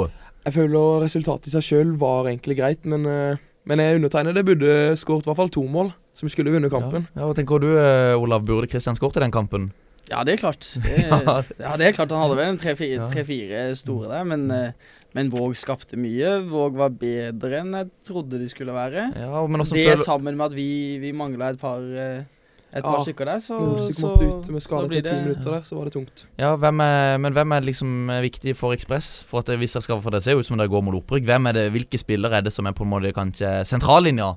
[0.48, 5.26] Jeg føler resultatet i seg sjøl var egentlig greit, men, eh, men undertegnede burde skåret
[5.26, 7.08] i hvert fall to mål, som skulle vunnet kampen.
[7.16, 8.44] Ja, og tenker du, eh, Olav?
[8.46, 9.72] Burde Christian skåret i den kampen?
[10.10, 10.66] Ja, det er klart.
[10.84, 11.44] Det, Ja.
[11.62, 13.74] ja, det er klart han hadde vel en tre-fire Ja.
[13.78, 14.72] store der, men, eh,
[15.14, 16.42] men Våg skapte mye.
[16.50, 19.12] Våg var bedre enn jeg trodde de skulle være.
[19.16, 22.24] Ja, Det føler sammen med at vi, vi mangla et par eh,
[22.72, 23.58] et par Ja, stykker der, så,
[23.92, 25.94] så, måtte ut med så skade blir til ti det minutter der, så var det
[25.94, 26.24] tungt.
[26.40, 29.10] Ja, hvem er, men hvem er liksom viktig for Ekspress?
[29.28, 31.52] For at hvis dere skal få det ser ut som dere går mot opprykk, hvem
[31.52, 34.34] er det, hvilke spillere er det som er på en måte kanskje sentrallinja?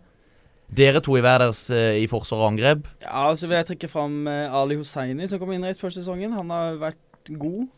[0.74, 2.88] Dere to i hver deres eh, i forsvar og angrep.
[3.04, 6.34] Ja, så vil jeg trekke fram eh, Ali Hosseini, som kom inn rett før sesongen.
[6.34, 7.68] Han har vært god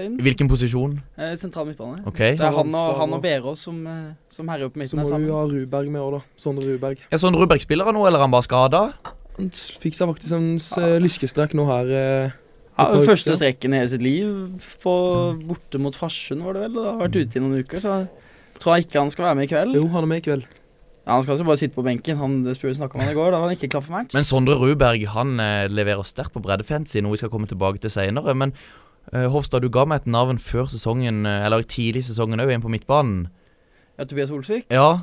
[0.00, 0.16] inn.
[0.24, 1.00] Hvilken posisjon?
[1.18, 2.00] Eh, sentral midtbane.
[2.08, 2.32] Okay.
[2.38, 5.30] Det er han og, han og- Berås som, eh, som herjer opp Så må vi
[5.30, 6.20] ha Ruberg med òg, da.
[6.36, 6.98] Sondre Ruberg.
[7.10, 8.92] Er sånn Ruberg spiller han nå, eller er han bare skada?
[9.40, 9.48] Han
[9.82, 11.90] fikk seg faktisk en uh, lyskestrekk nå her.
[11.96, 12.36] eh,
[12.80, 14.28] Ja, første strekken i hele sitt liv
[14.84, 14.94] på
[15.48, 16.78] borte mot Farsund, var det vel.
[16.80, 17.96] og Har vært ute i noen uker, så
[18.60, 19.76] tror jeg ikke han skal være med i kveld.
[19.76, 20.44] Jo, han er med i kveld.
[21.06, 22.16] Ja, Han skal altså bare sitte på benken.
[22.20, 23.32] Han det spurte snakka om han i går.
[23.32, 24.14] Da var han ikke klar for match.
[24.14, 27.90] Men Sondre Ruberg han eh, leverer sterkt på breddefancy, noe vi skal komme tilbake til
[27.90, 28.36] senere.
[28.36, 28.52] Men
[29.12, 32.50] Eh, Hofstad, du ga meg et navn før sesongen, eh, eller tidlig i sesongen òg,
[32.52, 33.24] en på midtbanen.
[33.98, 34.66] Ja, Tobias Olsvik?
[34.70, 35.00] Ja.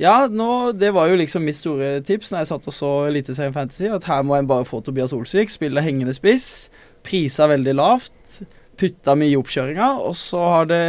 [0.00, 3.52] Ja, nå, det var jo liksom mitt store tips når jeg satt og så Eliteserien
[3.52, 6.70] Fantasy, at her må en bare få Tobias Olsvik, spille hengende spiss,
[7.04, 8.40] prisa veldig lavt,
[8.80, 10.80] putta mye i oppkjøringa, og så har det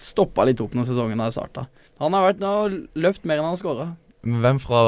[0.00, 1.66] stoppa litt opp når sesongen har starta.
[2.00, 2.54] Han har vært nå
[2.96, 3.88] løpt mer enn han har skåra.
[4.24, 4.80] Hvem fra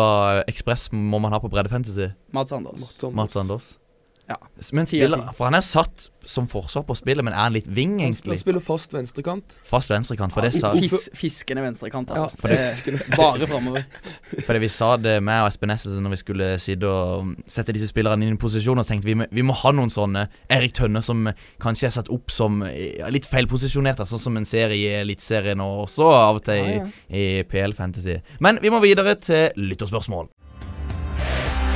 [0.48, 2.08] Ekspress må man ha på Bredde Fantasy?
[2.32, 2.88] Mats Anders.
[3.12, 3.74] Mats Anders.
[3.76, 3.85] Mats Men
[4.28, 8.00] Av spiller, for han er satt som forsvar på spillet, men er han litt wing,
[8.02, 9.54] Han spiller fast venstrekant.
[9.62, 12.32] Fast venstrekant, for det sa Fis, fiskende venstrekant, altså.
[12.42, 12.56] Ja, det-
[12.88, 13.84] Eh, bare framover.
[14.46, 17.86] Fordi vi sa det med og Espen Essen når vi skulle sitte og sette disse
[17.92, 21.28] spillerne inn i posisjon, og tenkte vi vi må ha noen sånne Erik Tønne som
[21.62, 26.10] kanskje er satt opp som litt feilposisjonert, sånn som en ser i Eliteserien og også
[26.10, 28.18] av og til i, Ja, i PL Fantasy.
[28.40, 30.26] Men vi må videre til lytterspørsmål.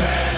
[0.00, 0.29] Gi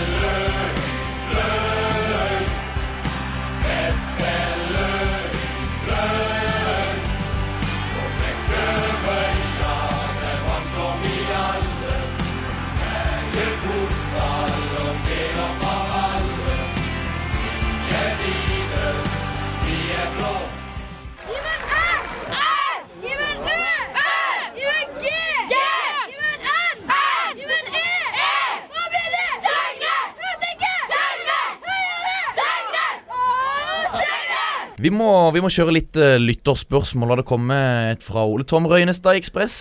[35.03, 39.23] må, vi må kjøre litt uh, lytterspørsmål, det kommer et fra Ole Tom Røynestad i
[39.23, 39.57] Ekspress.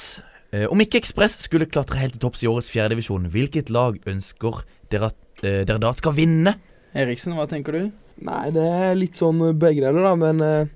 [0.53, 4.61] Uh, om ikke Ekspress skulle klatre helt til topps i årets fjerdedivisjon, hvilket lag ønsker
[4.93, 6.55] dere at uh, dere da skal vinne?
[6.97, 7.89] Eriksen, hva tenker du?
[8.21, 10.69] Nei, det er litt sånn begge deler, da, men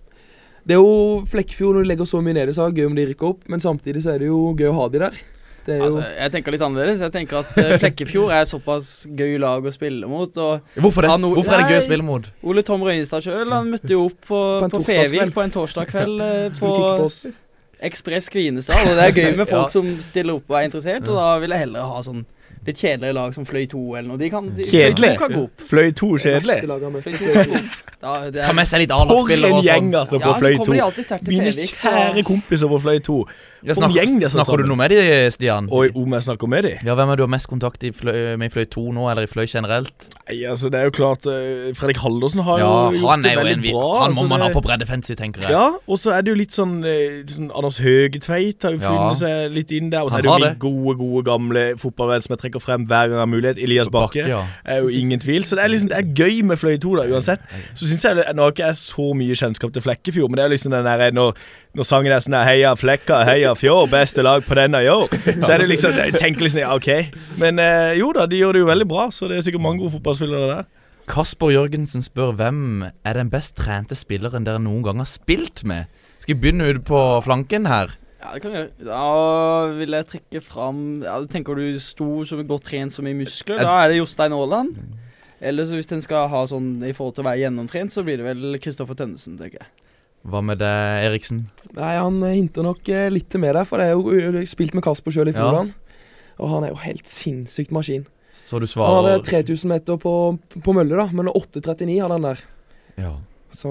[0.66, 3.04] det er jo Flekkefjord når de legger så mye ned i seg, gøy om de
[3.12, 5.20] rykker opp, men samtidig så er det jo gøy å ha de der.
[5.66, 7.00] Det er jo Altså, jeg tenker litt annerledes.
[7.02, 10.38] Jeg tenker at eh, Flekkefjord er et såpass gøy lag å spille mot.
[10.38, 11.10] Og Hvorfor det?
[11.10, 12.30] Han Hvorfor er det gøy å spille mot?
[12.46, 14.84] Ole Tom Røyestad sjøl møtte jo opp på, På på.
[14.86, 16.70] Fevik på en torsdag kveld eh, på
[17.02, 17.10] på.
[17.86, 18.86] Ekspress Kvinesdal.
[18.92, 19.74] Og det er gøy med folk Ja.
[19.74, 22.24] som stiller opp og er interessert, og da vil jeg heller ha sånn
[22.66, 24.18] litt kjedeligere lag som Fløy 2 eller noe.
[24.18, 25.12] De kan, de, Kjedelig?
[25.20, 25.66] 2 kan gå opp.
[25.70, 26.56] Fløy 2 kjedelig.
[26.56, 27.04] Verste laget har møtt.
[27.06, 27.84] Fløy 2 kan gå opp.
[28.06, 29.68] Da, det Ta med seg litt For A-lagsspillere en og sånn.
[29.70, 30.78] gjeng, altså, på ja, Fløy 2.
[30.88, 33.18] alltid sterkt til Mine kjære kompiser på Fløy 2.
[33.66, 35.00] Ja, Om gjeng de snakker, er du noe med de,
[35.34, 35.66] Stian?
[35.74, 36.74] Og om jeg snakker med de?
[36.86, 39.26] Ja, Hvem er du har mest kontakt i fløy, med i Fløy 2 nå, eller
[39.26, 40.06] i Fløy generelt?
[40.30, 43.34] Nei, altså det er jo klart uh, Fredrik Haldersen har Ja, jo gjort han det
[43.40, 43.88] veldig en bra.
[44.04, 45.56] Han må altså, man ha på breddefancy, tenker jeg.
[45.56, 49.22] Ja, og så er det jo litt sånn, eh, sånn Anders Høgetveit har jo funnet
[49.24, 50.06] seg litt inn der.
[50.06, 53.10] Og så er det jo min gode, gode gamle fotballvenn som jeg trekker frem hver
[53.10, 53.64] gang jeg har mulighet.
[53.66, 54.28] Elias Bakke.
[54.30, 55.46] er jo ingen tvil.
[55.48, 57.42] Så det er liksom Det er gøy med Fløy 2, da, uansett.
[57.74, 60.54] Så syns jeg Nå har ikke jeg så mye kjennskap til Flekkefjord, men det er
[60.54, 61.34] liksom den der når,
[61.76, 65.12] når sangen er sånn Heia Flekka, heia Fjord, beste lag på denne i år.
[65.26, 66.90] Så er det liksom tenker liksom ja, OK.
[67.42, 69.84] Men eh, jo da, de gjør det jo veldig bra, så det er sikkert mange
[69.84, 70.66] gode fotballspillere der.
[71.10, 75.92] Kasper Jørgensen spør hvem er den best trente spilleren dere noen gang har spilt med?
[76.24, 77.94] Skal vi begynne ut på flanken her?
[78.24, 78.88] Ja, det kan vi gjøre.
[78.88, 79.02] Da
[79.78, 83.62] vil jeg trekke fram ja, Tenker du stor, som godt trent, som i muskler?
[83.62, 84.80] Da er det Jostein Aaland.
[85.46, 88.18] Eller så hvis en skal ha sånn i forhold til å være gjennomtrent, så blir
[88.18, 89.85] det vel Kristoffer Tønnesen, tenker jeg.
[90.26, 91.44] Hva med deg, Eriksen?
[91.76, 94.74] Nei, han eh, hinter nok eh, litt til med der, for det er jo spilt
[94.74, 95.38] med Kasper sjøl i Ja.
[95.44, 95.74] Froland.
[96.42, 98.08] Og han er jo helt sinnssykt maskin.
[98.36, 100.14] Så du Han hadde 3000 meter på,
[100.64, 102.42] på mølle, da, men 8.39 hadde han der.
[102.98, 103.14] ja.
[103.56, 103.70] Så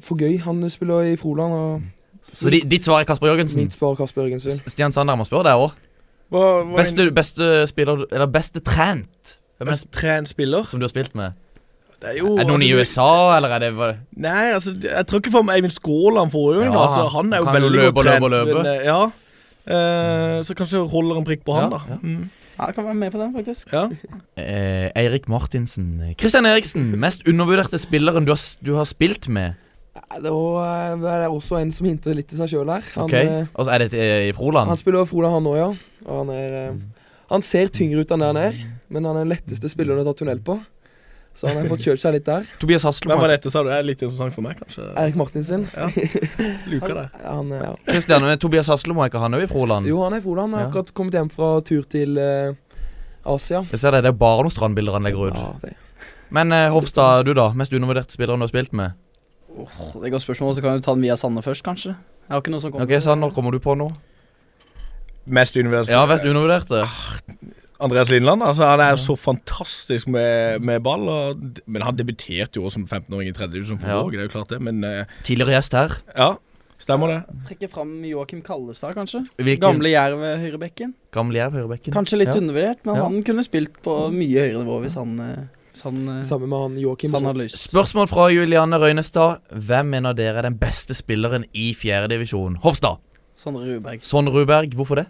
[0.00, 0.38] for gøy.
[0.40, 1.82] Han spiller i Froland, og
[2.32, 3.66] Så di, ditt svar er Kasper Jørgensen?
[3.66, 4.62] mitt svar er Kasper Jørgensen.
[4.66, 5.74] Stian Sander må spørre deg òg.
[6.78, 10.62] Beste, beste spiller Eller beste trent Hvem er Best trent spiller?
[10.64, 11.32] som du har spilt med?
[12.00, 13.96] Det er jo Er det noen i altså, USA, eller er det bare...
[14.16, 16.72] Nei, altså, jeg tror ikke for meg Eivind Skåland forrige gang.
[16.72, 18.24] Ja, altså, han er jo han veldig løpe godt trent.
[18.24, 18.62] løpe løpe.
[18.62, 19.00] Men, eh, ja.
[19.70, 21.80] Uh, så kanskje holder en prikk på han, Ja, da.
[21.92, 21.98] ja.
[22.00, 22.30] Mm.
[22.60, 23.72] Ja, jeg kan være med på den, faktisk.
[23.72, 23.86] Ja.
[24.40, 29.60] eh, Eirik Martinsen Christian Eriksen, mest undervurderte spilleren du har, du har spilt med?
[29.94, 32.84] Det var, eh, det er også en som hinter litt til seg sjøl her.
[32.96, 33.94] Han, Ok, eh, Og så er det
[34.28, 34.68] i Froland?
[34.68, 35.70] han spiller Froland, han òg, ja.
[36.06, 36.74] Og han er eh,
[37.30, 40.08] Han ser tyngre ut enn det han er, men han er den letteste spilleren å
[40.08, 40.58] ta tunnel på.
[41.38, 42.44] Så han har fått kjørt seg litt der.
[42.60, 43.20] Tobias Hvem Haslum.
[43.22, 43.68] var dette, sa du?
[43.70, 44.88] Det er litt interessant for meg, kanskje.
[45.00, 45.62] Erik Martinsen.
[45.72, 45.86] Ja.
[46.72, 47.06] Luka der.
[47.24, 47.70] Han, eh, ja.
[47.88, 49.88] Christian, Tobias Haslum er ikke han òg i Froland?
[49.88, 50.52] Jo, han er i Froland.
[50.52, 50.72] Han har Ja.
[50.72, 52.52] akkurat kommet hjem fra tur til uh,
[53.24, 53.62] Asia.
[53.72, 55.38] Jeg ser det, det er bare noen strandbilder han legger ut.
[55.40, 55.72] Ja, det.
[56.30, 57.48] Men uh, Hofstad, du da?
[57.56, 58.92] Mest undervurderte spilleren du har spilt med?
[59.56, 61.96] Åh, det er et godt spørsmål, så kan du ta den via Sanne først, kanskje.
[62.28, 62.86] Jeg har ikke noe som kommer.
[62.86, 63.96] Ok, Sander, kommer du på noe?
[65.26, 65.90] Mest undervurderte?
[65.96, 66.84] Ja, mest undervurderte.
[67.80, 68.42] Andreas Lindland.
[68.46, 71.08] Altså, han er jo så fantastisk med, med ball.
[71.08, 74.02] Og, men han debuterte jo også som 15-åring i tredje divisjon for Ja.
[74.10, 74.60] Det er jo klart det.
[74.62, 75.96] Men uh, Tidligere gjest her.
[76.16, 76.30] ja,
[76.80, 77.20] stemmer det.
[77.48, 79.24] Trekke fram Joakim Kallestad, kanskje.
[79.36, 79.60] Hvilken?
[79.66, 80.94] Gamle Jerv høyrebekken.
[81.12, 81.92] Gamle Jerv, høyrebekken.
[81.96, 82.38] Kanskje litt Ja.
[82.40, 83.02] undervurdert, men Ja.
[83.08, 86.78] han kunne spilt på mye høyere nivå hvis han uh, Sånn, eh, Sammen med han
[86.82, 87.12] Joakim.
[87.14, 87.46] sånn.
[87.48, 89.38] Spørsmål fra Julianne Røynestad.
[89.54, 92.56] Hvem mener dere er den beste spilleren i fjerdedivisjon?
[92.64, 92.98] Hofstad.
[93.38, 94.02] Sondre Ruberg.
[94.02, 94.74] Sondre Ruberg.
[94.74, 95.06] Hvorfor det?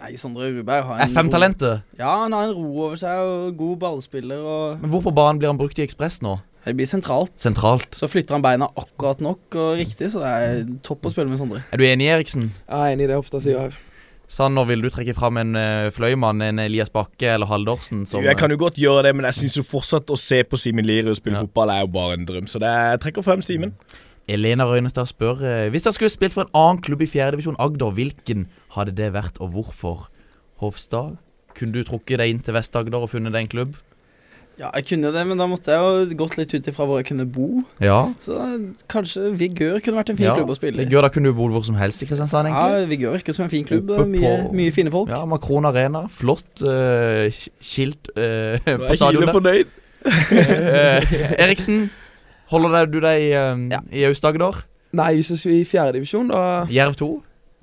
[0.00, 1.82] Nei, Sondre Ruberg har en FM-talentet.
[1.98, 5.40] Ja, han har en ro over seg og god ballspiller og Men hvor på banen
[5.42, 6.38] blir han brukt i Ekspress nå?
[6.64, 7.32] Det blir sentralt.
[7.40, 7.94] Sentralt.
[7.96, 11.40] Så flytter han beina akkurat nok og riktig, så det er topp å spille med
[11.40, 11.62] Sondre.
[11.72, 12.50] Er du enig, Eriksen?
[12.68, 13.78] Jeg er enig i det Hofstad sier her.
[14.30, 18.04] Sanner, vil du trekke fram en uh, fløymann, en Elias Bakke eller Haldorsen?
[18.06, 20.86] Som, Jeg kan jo godt gjøre det, men jeg syns fortsatt å se på Simen
[20.86, 21.48] Lirius spille Ja.
[21.48, 22.46] fotball er jo bare en drøm.
[22.46, 23.74] Så det er, jeg trekker frem Simen.
[24.30, 27.92] Elena Røynestad spør eh, Hvis dere skulle spilt for en annen klubb i fjerdedivisjon Agder,
[27.96, 30.08] hvilken hadde det vært, og hvorfor?
[30.60, 31.14] Hofstad,
[31.56, 33.78] kunne du trukket deg inn til Vest-Agder og funnet deg en klubb?
[34.60, 37.06] Ja, jeg kunne det, men da måtte jeg jo gått litt ut ifra hvor jeg
[37.08, 37.62] kunne bo.
[37.80, 38.10] Ja.
[38.20, 38.36] Så
[38.92, 40.34] kanskje Vigør kunne vært en fin ja.
[40.36, 40.84] klubb å spille i.
[40.84, 42.82] Vigør, da kunne du bodd hvor som helst i Kristiansand, egentlig.
[42.82, 42.90] Ja.
[42.90, 43.88] Vigør virker som en fin klubb.
[44.10, 45.08] Mye, mye fine folk.
[45.14, 46.04] Ja, Makron Arena.
[46.12, 49.32] Flott uh, sk- skilt eh, Nå på er Kile stadionet.
[49.38, 49.76] fornøyd.
[50.00, 51.12] Eh,
[51.44, 51.90] Eriksen,
[52.50, 54.62] holder deg- du deg eh, i Aust-Agder?
[54.92, 57.10] Nei, hvis vi skulle i fjerdedivisjon, da Jerv 2?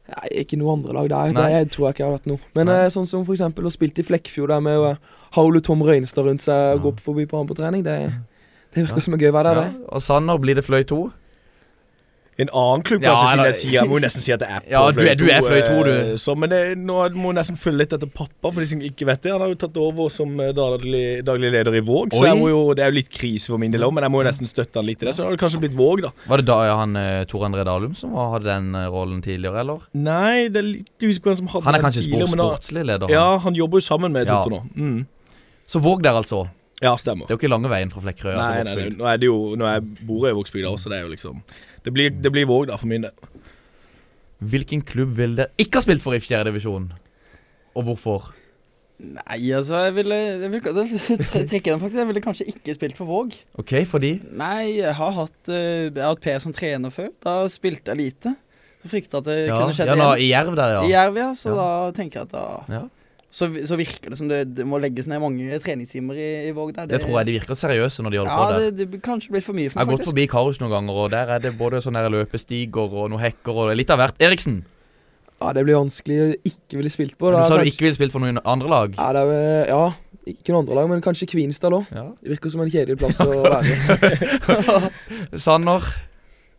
[0.07, 1.33] Nei, ikke noe andre lag der.
[1.35, 1.47] Nei.
[1.65, 2.39] Det tror jeg ikke jeg hadde hatt noe.
[2.55, 2.77] Men Nei.
[2.85, 4.93] eh, sånn som eksempel å spille i Flekkefjord der med å
[5.35, 7.97] ha Ole Tom Røynestad rundt seg og gå forbi på han på trening, det,
[8.73, 9.65] det virker som en gøy Ja.
[9.67, 9.75] det.
[9.91, 11.01] Og Sanner, blir det Fløy 2?
[12.39, 14.59] En annen klubb, Ja, kanskje, siden jeg sier Jeg må nesten si at det er
[14.61, 15.89] på Ja, du er- du er Fløy to, du.
[15.89, 18.79] eh, Så, men det, nå må jeg nesten følge litt etter pappa, for de som
[18.79, 19.31] ikke vet det.
[19.31, 22.35] Han har jo tatt over som eh, daglig, daglig leder i Våg, så Oi.
[22.37, 24.29] må jo, det er jo litt krise for min del òg, men jeg må jo
[24.29, 25.15] nesten støtte han litt i det.
[25.17, 26.11] Så det kanskje blitt Våg, da.
[26.27, 29.79] Var det da han eh, Tor André Dalum som var- hadde den rollen tidligere, eller?
[29.95, 32.61] Nei, det er litt usikker på hvem som hadde Han er den kanskje tidligere, sport,
[32.61, 33.07] sportslig leder?
[33.07, 33.09] Han.
[33.17, 34.43] Ja, han jobber jo sammen med Ja.
[34.45, 34.61] Nå.
[34.77, 35.07] Mm.
[35.65, 36.47] Så Våg der, altså.
[36.79, 37.25] Ja, stemmer.
[37.25, 38.97] Det er jo ikke lange veien fra Flekkerøy til nei, nei, Vågsbygd.
[39.01, 39.65] nå er det jo Nå
[40.05, 41.41] bor jeg i Vågsbygd, så det er jo liksom
[41.87, 43.15] Det blir, det blir Våg, da, for min del.
[44.43, 46.89] Hvilken klubb vil dere ikke ha spilt for i fjerde divisjon?
[47.77, 48.33] Og hvorfor?
[48.97, 51.99] Nei, altså, jeg ville, jeg ville trekke den faktisk.
[52.01, 53.35] Jeg ville kanskje ikke spilt for Våg.
[53.61, 57.11] Ok, fordi Nei, jeg har hatt, eh, jeg har hatt Per som trener før.
[57.23, 58.33] Da spilte jeg lite.
[58.81, 60.25] Så frykta at det Ja, kunne skjedd ja, da, igjen.
[60.25, 60.81] i Jerv der, ja.
[60.85, 61.29] I Jerv, ja.
[61.37, 61.55] Så Ja.
[61.61, 62.83] da tenker jeg at da Ja.
[63.29, 66.71] Så, så virker det som det, det må legges ned mange treningstimer i, i Våg
[66.77, 66.87] der.
[66.87, 68.63] Det tror jeg de virker seriøse når de holder ja, på der.
[68.63, 71.01] det, det blir kanskje blitt for mye Jeg har meg, gått forbi Karus noen ganger,
[71.03, 74.19] og der er det både sånne løpestiger og noen hekker og litt av hvert.
[74.23, 74.61] Eriksen,
[75.37, 77.29] Ja, det blir vanskelig å ikke ville spilt på.
[77.29, 78.95] du da sa du ikke ville spilt for noen andre lag.
[78.97, 79.83] Ja, det er, ja,
[80.27, 81.91] ikke noen andre lag, men kanskje Kvinesdal òg.
[81.93, 82.07] Ja.
[82.23, 84.89] Det virker som en kjedelig plass å være.
[85.45, 85.85] Sanner,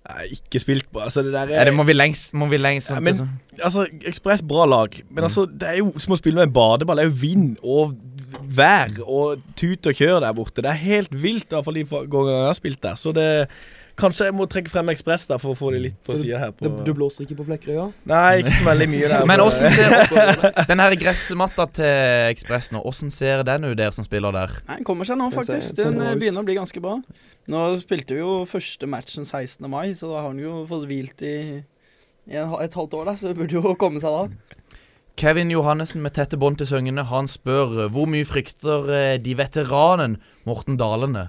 [0.08, 2.56] Er ikke spilt på Altså, det der er Ja, det, må vi lengst Må vi
[2.56, 3.28] lengst Ja, men-
[3.62, 5.00] Altså, Ekspress, bra lag.
[5.10, 6.96] Men altså, det er jo som å spille med en badeball.
[6.96, 7.96] Det er jo vind og
[8.54, 10.62] vær og tut og kjør der borte.
[10.62, 12.94] Det er helt vilt, i hvert fall de gangene jeg har spilt der.
[12.94, 13.48] Så det
[13.98, 16.52] Kanskje jeg må trekke frem Ekspress da, for å få de litt på sida her.
[16.54, 17.88] På, du blåser ikke på Flekkerøya?
[18.08, 19.24] Nei, ikke så veldig mye der.
[19.30, 19.96] Men åssen ser
[20.70, 24.54] Den her gressmatta til Ekspress nå, åssen ser den ut, dere som spiller der?
[24.68, 25.74] Nei, Den kommer seg nå, faktisk.
[25.80, 26.98] Den eh, begynner å bli ganske bra.
[27.50, 29.66] Nå spilte vi jo første matchen 16.
[29.70, 31.36] mai, så da har han jo fått hvilt i,
[32.30, 34.54] i en, et halvt år, da, så det burde jo komme seg da.
[35.18, 39.34] Kevin Johannessen med tette bånd til Søgne, han spør eh, hvor mye frykter eh, de
[39.40, 41.26] veteranen Morten Dalene?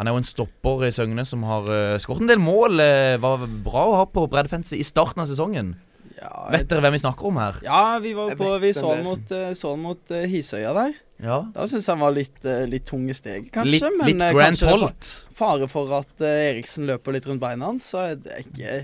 [0.00, 2.80] Han er jo en stopper i Søgne som har uh, skåret en del mål.
[2.80, 5.74] Uh, var bra å ha på breddefense i starten av sesongen.
[6.16, 7.58] Ja, Vet dere hvem vi snakker om her?
[7.66, 10.94] Ja, vi var på Vi så han mot, eh, så han mot uh, Hisøya der.
[11.22, 11.40] Ja.
[11.54, 12.38] Da syns jeg han var litt,
[12.70, 13.74] litt tung i steg, kanskje.
[13.74, 15.10] Litt, men litt Grant er Holt.
[15.38, 18.78] Fare for at Eriksen løper litt rundt beina hans, så er det ikke,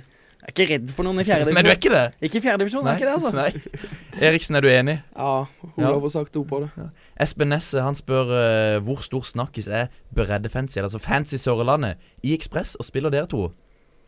[0.48, 1.58] jeg er ikke redd for noen i fjerde divisjon.
[1.58, 2.04] Nei, du er ikke det?
[2.24, 3.32] Ikke i fjerde divisjon, er ikke det, altså.
[3.36, 4.22] Nei.
[4.30, 4.94] Eriksen, er du enig?
[5.12, 5.32] Ja,
[5.76, 5.90] Ja.
[5.90, 6.86] Olav har sagt ord på det.
[7.20, 12.78] Espen Nesse han spør uh, hvor stor snakkis er breddefancy, altså Fancy Sørlandet, i Ekspress,
[12.80, 13.50] og spiller dere to?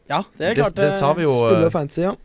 [0.09, 0.77] Ja, det er klart.
[0.79, 2.17] det det sa vi jo Spiller eh, fancy, ja.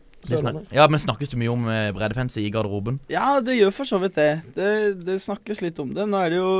[0.72, 2.96] Ja, men snakkes du mye om uh, breddefancy i garderoben?
[3.12, 4.30] Ja, det gjør for så vidt det.
[4.56, 4.72] det.
[5.06, 6.08] Det snakkes litt om det.
[6.08, 6.54] Nå er det jo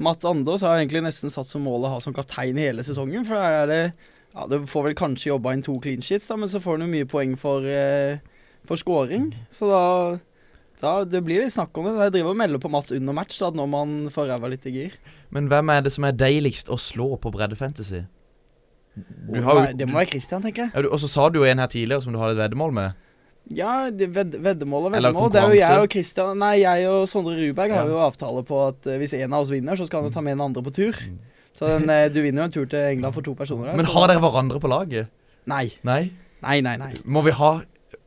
[0.00, 3.26] Matt Andås har egentlig nesten satt som mål å ha som kaptein i hele sesongen.
[3.28, 3.82] For da er det
[4.34, 6.86] Ja, du får vel kanskje jobba inn to clean sheets, da, men så får han
[6.86, 8.18] jo mye poeng for, eh,
[8.64, 9.32] for scoring.
[9.50, 10.20] Så da,
[10.80, 11.94] da Det blir litt snakk om det.
[11.96, 14.66] Så jeg driver og melder på Mats under match da, når man får ræva litt
[14.66, 14.92] i gir.
[15.30, 18.04] Men hvem er det som er deiligst å slå på breddefantasy?
[18.96, 20.72] Du har jo- nei, det må være Christian, tenker jeg.
[20.74, 22.72] Ja, du- Og så sa du jo en her tidligere som du hadde et veddemål
[22.72, 22.94] med.
[23.48, 25.32] Ja, ved, veddemål og veddemål.
[25.32, 27.88] Det er jo jeg og Christian Nei, jeg og Sondre Ruberg har Ja.
[27.88, 30.20] jo avtale på at eh, hvis en av oss vinner, så skal han jo ta
[30.20, 30.92] med en andre på tur.
[31.60, 33.76] Så den, eh, du vinner jo en tur til England for to personer.
[33.76, 35.10] Men har dere hverandre på laget?
[35.50, 35.66] Nei.
[35.84, 36.06] Nei?
[36.40, 36.94] Nei, nei, nei.
[37.04, 37.58] Må vi ha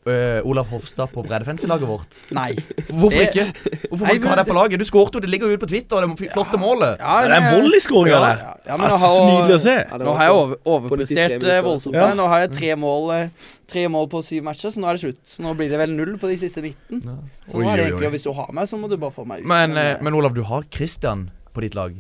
[0.04, 2.18] Uh, Olav Hofstad på breddefancy-laget vårt?
[2.36, 2.50] Nei.
[2.89, 3.46] Hvorfor Det- ikke?
[3.88, 4.80] Hvorfor må Nei, vi ikke ha deg på laget?
[4.80, 6.98] Du skårte jo, det ligger jo ute på Twitter, det flotte flotte målet.
[7.00, 8.42] Ja, det er en volleyskåringer ja, der.
[8.44, 9.76] Ja, ja, men Ja, så nydelig å se.
[10.04, 11.96] Nå har jeg så- over, overprestert eh, voldsomt.
[11.96, 12.13] Ja.
[12.20, 13.30] Nå har jeg tre mål,
[13.66, 15.24] tre mål på syv matcher, så nå er det slutt.
[15.24, 17.00] Så nå blir det vel null på de siste 19.
[17.48, 19.12] Så Oi, nå er det egentlig, og hvis du har meg, så må du bare
[19.16, 19.48] få meg ut.
[19.48, 21.96] Men, eh, men Olav, du har Christian på ditt lag.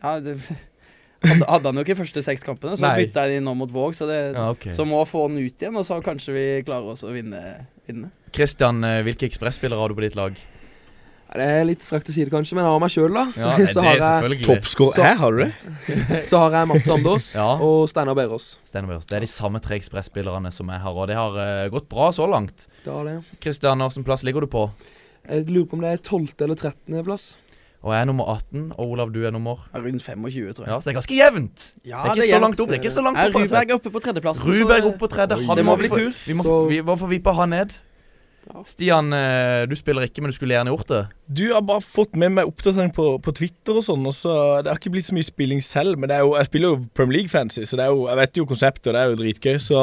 [0.00, 0.38] ja, det,
[1.24, 3.04] Hadde, hadde han jo ikke første seks kampene, så Nei.
[3.04, 3.96] bytta jeg inn nå mot Våg.
[3.98, 4.72] Så, det, Ja, okay.
[4.76, 7.40] så må få den ut igjen, og så kanskje vi klarer oss å vinne.
[7.88, 8.10] vinne.
[8.32, 10.36] Christian, eh, hvilke ekspresspillere har du på ditt lag?
[11.28, 13.24] Det er litt frekt å si det, kanskje, men jeg har meg sjøl, da.
[13.36, 14.46] Ja, det så, er har jeg, selvfølgelig.
[14.48, 15.50] Toppskår Så- Her har du det?
[16.30, 17.48] så har jeg Mats Sandås Ja.
[17.66, 18.46] og Steinar Berås.
[18.64, 19.06] Steinar Berås.
[19.10, 22.08] Det er de samme tre ekspresspillerne som jeg har, og det har uh, gått bra
[22.16, 22.64] så langt.
[22.86, 23.18] Det har det.
[23.44, 24.70] Christian, hvilken plass ligger du på?
[25.28, 26.32] Jeg lurer på om det er 12.
[26.46, 27.02] eller 13.
[27.04, 27.26] plass.
[27.82, 30.72] Og jeg er nummer 18, og Olav, du er nummer Rundt 25, tror jeg.
[30.72, 31.66] Ja, Så det er ganske jevnt.
[31.84, 32.68] Ja, det er ikke det er så langt opp.
[32.68, 33.36] Det er ikke så langt opp.
[33.36, 33.54] altså.
[33.54, 34.40] Ruberg er oppe på tredjeplass.
[34.46, 35.36] Ruberg oppe på tredje.
[35.46, 36.10] Han Det må bli tur.
[36.26, 37.76] Vi må, vi må få vippe han ned.
[38.66, 41.06] Stian, eh, du spiller ikke, men du skulle gjerne gjort det.
[41.28, 44.32] Du har bare fått med meg oppdatering på, på Twitter og sånn, og så
[44.64, 47.18] Det har ikke blitt så mye spilling selv, men det jo, jeg spiller jo Premier
[47.18, 49.58] League Fancy, så det jo, jeg vet jo konseptet, og det er jo dritgøy.
[49.60, 49.82] Så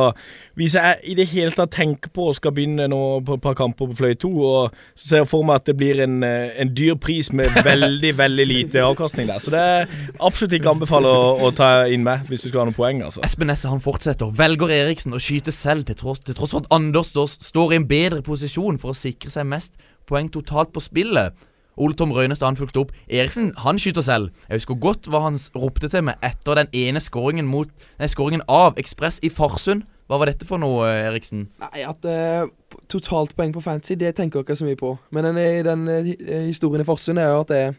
[0.57, 3.57] hvis jeg i det hele tatt tenker på å skal begynne nå på et par
[3.59, 6.73] kamper på Fløy 2, og så ser jeg for meg at det blir en, en
[6.73, 9.43] dyr pris med veldig, veldig lite avkastning der.
[9.43, 12.69] Så det er absolutt ikke anbefaler å, å ta inn meg hvis du skal ha
[12.71, 13.21] noen poeng, altså.
[13.27, 14.33] Espen Nesse han fortsetter.
[14.33, 17.83] Velger Eriksen å skyte selv, til tross, til tross for at Anders står, står i
[17.83, 19.77] en bedre posisjon for å sikre seg mest
[20.09, 21.33] poeng totalt på spillet.
[21.75, 22.93] Ole Tom Røynestad han fulgte opp.
[23.11, 24.29] Eriksen han skyter selv.
[24.47, 28.45] Jeg husker godt hva han ropte til meg etter den ene skåringen mot Nei, skåringen
[28.47, 29.83] av Ekspress i Farsund.
[30.05, 31.47] Hva var dette for noe, eh, Eriksen?
[31.59, 32.45] Nei, at uh,
[32.91, 34.93] totalt poeng på fantasy, det tenker jeg ikke så mye på.
[35.15, 36.11] Men den, eh, den uh,
[36.45, 37.75] historien i Farsund er jo at jeg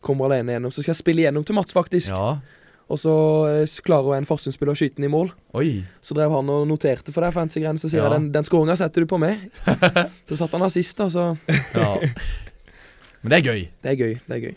[0.00, 0.72] kommer alene gjennom.
[0.72, 2.08] Så skal jeg spille gjennom til Mats, faktisk.
[2.08, 2.38] Ja.
[2.86, 3.12] Og så
[3.82, 5.32] klarer hun en Farsund-spiller å skyte den i mål.
[5.58, 5.70] Oi.
[6.04, 7.80] Så drev han og noterte for deg fancy-greiene.
[7.82, 8.08] Så sier Ja.
[8.10, 9.48] jeg den, den skåringa setter du på meg.
[10.28, 11.24] så satt han assist, og så
[11.74, 11.96] Ja.
[13.22, 13.68] Men det er gøy.
[13.82, 14.14] Det er gøy.
[14.28, 14.54] Det er gøy.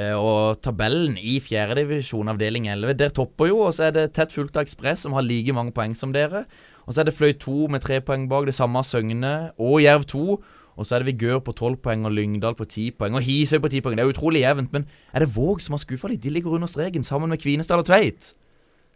[0.00, 4.32] Eh, og tabellen i fjerdedivisjon avdeling 11 Der topper jo, og så er det tett
[4.32, 6.46] fulgt av Ekspress, som har like mange poeng som dere.
[6.88, 9.82] Og så er det Fløy 2 med tre poeng bak, det samme har Søgne og
[9.84, 10.38] Jerv 2.
[10.76, 13.16] Og så er det Vigør på tolv poeng og Lyngdal på ti poeng.
[13.18, 13.96] Og Hisøy på ti poeng.
[13.98, 14.72] Det er utrolig jevnt.
[14.72, 16.22] Men er det Våg som har skuffa litt?
[16.24, 18.32] De ligger under streken sammen med Kvinesdal og Tveit.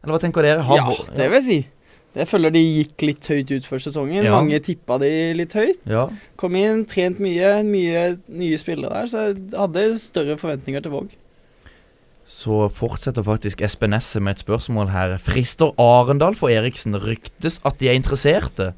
[0.03, 0.65] Eller hva tenker dere?
[0.65, 1.59] Har Ja, det vil jeg si.
[2.17, 4.25] Jeg føler de gikk litt høyt ut før sesongen.
[4.25, 4.33] Ja.
[4.39, 5.83] Mange tippa de litt høyt.
[5.85, 6.07] Ja.
[6.41, 11.13] Kom inn, trent mye, mye nye spillere der, så jeg hadde større forventninger til Våg.
[12.27, 15.13] Så fortsetter faktisk Espen Nesse med et spørsmål her.
[15.23, 16.97] Frister Arendal for Eriksen?
[16.99, 18.73] Ryktes at de er interesserte.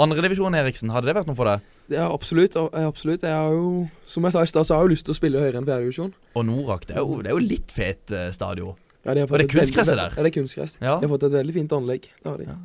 [0.00, 1.68] Andredivisjon, Eriksen, hadde det vært noe for deg?
[1.90, 2.56] Er absolutt.
[2.56, 3.22] eh, absolutt.
[3.22, 5.16] Jeg har jo, som jeg sa i stad, så har jeg jo lyst til å
[5.16, 6.10] spille høyere enn fjerdedivisjon.
[6.36, 8.76] Og Norak, det er jo, det er jo litt fet eh, stadion.
[9.06, 10.12] Ja, de Og det er et kunstgresset der.
[10.16, 10.76] Ja, det er kunstgress.
[10.82, 10.98] Ja.
[11.00, 12.10] De har fått et veldig fint anlegg.
[12.22, 12.58] Det har de.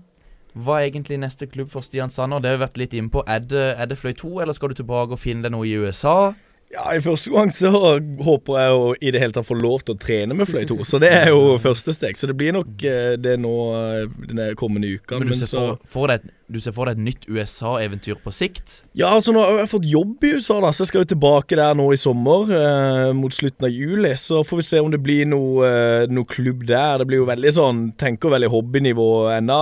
[0.54, 2.42] Hva er egentlig neste klubb for Stian Sanner?
[2.44, 3.24] Det har vi vært litt inne på.
[3.26, 5.72] Er det, er det Fløy 2, eller skal du tilbake og finne deg noe i
[5.82, 6.34] USA?
[6.74, 9.94] Ja, I første gang så håper jeg å i det hele tatt få lov til
[9.94, 12.18] å trene med fløyte 2, så det er jo første steg.
[12.18, 15.20] Så det blir nok eh, det nå eh, denne kommende uka.
[15.22, 18.34] Men du ser, så- for, for deg, du ser for deg et nytt USA-eventyr på
[18.34, 18.80] sikt?
[18.98, 21.58] Ja, altså nå har jeg fått jobb i USA, da, så jeg skal jo tilbake
[21.58, 22.50] der nå i sommer.
[22.58, 24.12] Eh, mot slutten av juli.
[24.20, 26.98] Så får vi se om det blir noe, eh, noe klubb der.
[27.04, 29.08] Det blir jo veldig sånn Tenker veldig hobbynivå
[29.38, 29.62] ennå.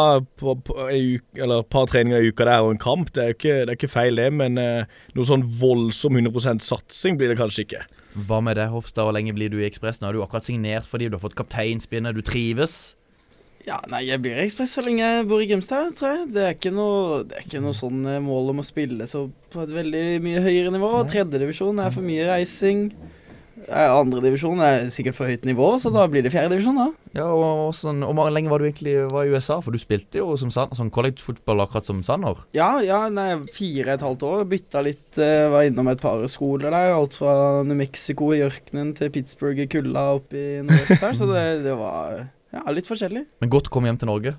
[0.89, 3.11] Eller et par treninger i uka der og en kamp.
[3.15, 4.29] Det er jo ikke, det er ikke feil, det.
[4.39, 4.83] Men eh,
[5.17, 6.59] noe sånn voldsom 100
[7.01, 7.81] satsing blir det kanskje ikke.
[8.27, 9.07] Hva med det, Hofstad?
[9.07, 10.01] Hvor lenge blir du i Ekspress?
[10.01, 12.95] Nå har du akkurat signert fordi du har fått kapteinspinnet, du trives.
[13.65, 16.27] Ja, nei, jeg blir i Ekspress så lenge jeg bor i Grimstad, tror jeg.
[16.35, 19.27] Det er ikke noe, det er ikke noe sånn eh, mål om å spille så
[19.53, 20.91] på et veldig mye høyere nivå.
[21.09, 22.87] Tredjedivisjon er for mye reising.
[23.67, 26.87] Eh, Andredivisjon er sikkert for høyt nivå, så da blir det fjerdedivisjon, da.
[27.17, 29.59] Ja, og, og sånn, og hvor lenge var du egentlig var i USA?
[29.63, 32.43] For du spilte jo som sånn college football akkurat som Sanner.
[32.57, 34.45] Ja, ja, nei, fire og et halvt år.
[34.51, 36.93] Bytta litt, uh, var innom et par skoler der.
[36.95, 37.33] Alt fra
[37.67, 41.17] New Mexico i ørkenen til Pittsburgh i kulda oppe i nordøst der.
[41.17, 42.23] Så det, det var
[42.55, 43.27] ja, litt forskjellig.
[43.43, 44.37] Men godt å komme hjem til Norge.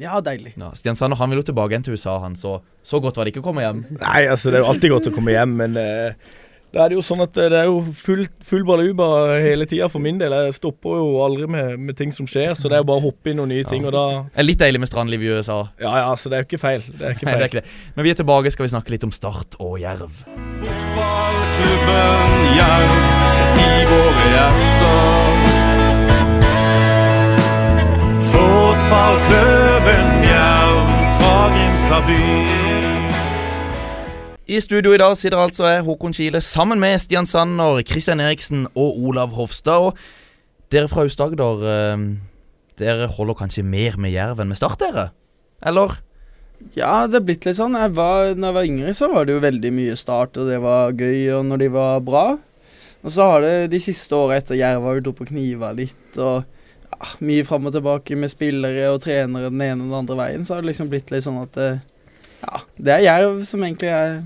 [0.00, 0.56] Ja, deilig.
[0.58, 3.26] Ja, Stian Sanner han vil jo tilbake igjen til USA, han, så så godt var
[3.26, 3.84] det ikke å komme hjem.
[4.00, 6.32] Nei, altså det er jo alltid godt å komme hjem, men eh,
[6.74, 9.06] da er det jo sånn at det er jo full, full baluba
[9.38, 10.32] hele tida for min del.
[10.48, 13.06] Jeg stopper jo aldri med, med ting som skjer, så det er jo bare å
[13.06, 15.60] hoppe inn noen nye ting, og da Det er litt deilig med strandliv i USA.
[15.78, 16.82] Ja ja, så det er jo ikke feil.
[16.88, 17.68] Det er ikke Nei, det er ikke det.
[17.94, 20.10] Når vi er tilbake, skal vi snakke litt om Start og Jerv.
[20.64, 22.90] Fotballklubben Jerv
[23.62, 25.38] i våre hjerter.
[28.34, 32.63] Fotballklubben Jerv fra Grimstad by.
[34.44, 38.66] I studio i dag sitter altså jeg, Håkon Kile, sammen med Stian Sanner, Christian Eriksen
[38.76, 39.86] og Olav Hofstad.
[39.86, 39.94] Og
[40.68, 42.02] dere fra Aust-Agder, eh,
[42.76, 45.06] dere holder kanskje mer med Jerv enn med Start, dere?
[45.64, 45.96] Eller?
[46.76, 47.72] Ja, det er blitt litt sånn.
[47.72, 50.60] Jeg var, når jeg var yngre, så var det jo veldig mye start, og det
[50.60, 52.26] var gøy, og når de var bra.
[53.00, 56.20] Og så har det de siste åra etter Jerv har vi oppe og kniva litt,
[56.20, 56.44] og
[56.92, 60.44] ja, mye fram og tilbake med spillere og trenere den ene og den andre veien,
[60.44, 61.72] så har det liksom blitt litt sånn at det,
[62.44, 64.18] ja, det er Jerv som egentlig er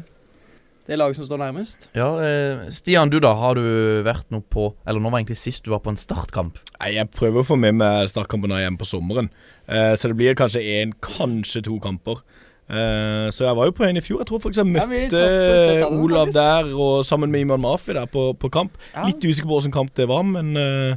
[0.89, 1.91] det laget som står nærmest.
[1.97, 5.67] Ja, eh, Stian, du da, har du vært noe på Eller nå var egentlig sist
[5.67, 6.57] du var på en startkamp?
[6.79, 9.29] Nei, Jeg prøver å få med meg startkampen når er hjemme på sommeren.
[9.69, 12.23] Eh, så det blir kanskje én, kanskje to kamper.
[12.69, 14.23] Eh, så jeg var jo på en i fjor.
[14.23, 15.23] Jeg tror faktisk jeg Ja, møtte
[15.69, 18.81] traff på Olav der, og sammen med Iman Mafi der på, på kamp.
[18.95, 19.05] Ja.
[19.09, 20.97] Litt usikker på hvilken kamp det var, men, eh,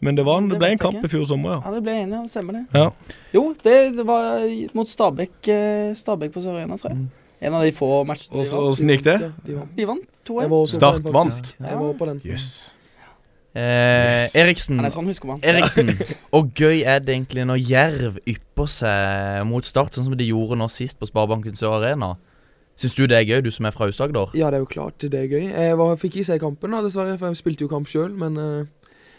[0.00, 1.60] men det, var, Det det ble en kamp i fjor sommer, ja.
[1.64, 2.22] Ja, det ble enig, ja.
[2.30, 2.64] Stemmer det.
[2.74, 2.90] Ja.
[3.34, 4.44] Jo, det, det var
[4.74, 7.06] mot Stabæk, eh, Stabæk på Sør Arena, tror jeg.
[7.40, 8.72] En av de få matchene Og de så- vant.
[8.72, 9.18] Åssen gikk det?
[9.46, 9.76] De vant.
[9.76, 10.48] De vant Jeg 2-1.
[10.50, 11.54] var også Start vant.
[11.60, 12.20] Jeg var på den.
[12.24, 12.74] Jøss.
[13.54, 14.34] Eh, Yes.
[14.36, 15.40] Eriksen, Ja, er sånn man.
[15.42, 15.88] Eriksen,
[16.32, 20.58] og gøy er det egentlig når Jerv ypper seg mot Start, sånn som de gjorde
[20.58, 22.16] nå sist på Sparebanken Sør Arena?
[22.78, 24.30] Syns du det er gøy, du som er fra Aust-Agder?
[24.38, 25.48] Ja, det er jo klart det er gøy.
[25.50, 28.36] Jeg var, fikk ikke se kampen, da, dessverre, for jeg spilte jo kamp sjøl, men
[28.38, 28.64] eh,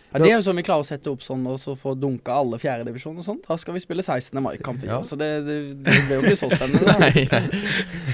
[0.09, 2.33] Ja, Det er jo sånn vi klarer å sette opp sånn og så få dunka
[2.41, 3.43] alle fjerdedivisjon og sånt.
[3.45, 4.39] Da skal vi spille 16.
[4.41, 4.81] mai-kamp.
[4.81, 4.95] Ja.
[4.95, 5.01] Ja.
[5.05, 6.95] Så det, det, det blir jo ikke så spennende.
[7.03, 7.43] nei, Nei.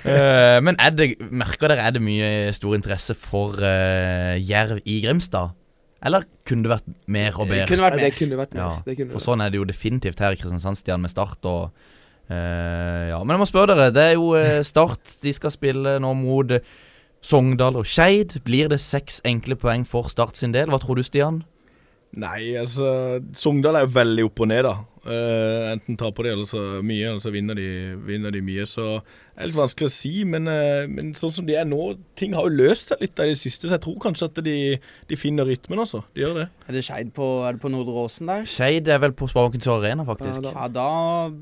[0.04, 5.00] Uh, men er det, merker dere er det mye stor interesse for uh, Jerv i
[5.06, 5.56] Grimstad?
[6.06, 7.64] Eller kunne det vært mer og bedre?
[7.64, 8.84] Det kunne vært ja, det kunne vært mer.
[9.00, 11.92] Ja, For sånn er det jo definitivt her i Kristiansand-Stian med Start og
[12.26, 13.92] Uh, Ja, men jeg må spørre dere.
[13.94, 14.32] Det er jo
[14.66, 15.12] Start.
[15.22, 16.50] De skal spille nå mot
[17.22, 18.40] Sogndal og Skeid.
[18.48, 20.72] Blir det seks enkle poeng for Start sin del?
[20.74, 21.44] Hva tror du, Stian?
[22.16, 24.76] Nei, altså Sogndal er jo veldig opp og ned, da.
[25.06, 27.66] Uh, enten taper de eller så mye, eller så vinner de,
[28.08, 28.64] vinner de mye.
[28.66, 30.12] Så det er litt vanskelig å si.
[30.26, 31.78] Men, uh, men sånn som de er nå,
[32.18, 33.68] ting har jo løst seg litt i det siste.
[33.70, 34.56] Så jeg tror kanskje at de,
[35.12, 36.02] de finner rytmen, altså.
[36.16, 36.48] De gjør det.
[36.72, 38.48] Er det Skeid på, er det på Nordre Åsen der?
[38.50, 40.40] Skeid er vel på Sparebanken Sør Arena, faktisk.
[40.42, 40.88] Ja, da- Ja, da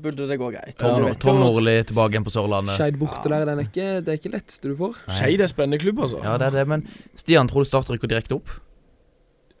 [0.04, 0.76] burde det gå greit.
[0.82, 2.76] Tom, Ja, Tom Nordli tilbake igjen på Sørlandet.
[2.76, 4.98] Skeid borte der, den er ikke, det er ikke letteste du får.
[5.08, 6.20] Skeid er spennende klubb, altså.
[6.26, 6.84] Ja, det er det, men
[7.16, 8.58] Stian, tror du Start rykker direkte opp?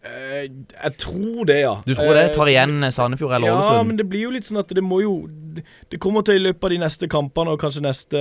[0.04, 1.74] Eh, jeg tror det, ja.
[1.86, 2.26] Du tror det?
[2.28, 3.78] Eh, Tar igjen Sandefjord eller Ålesund?
[3.78, 5.14] Ja, men det blir jo litt sånn at det må jo
[5.88, 8.20] Det kommer til i løpet av de neste kampene og kanskje neste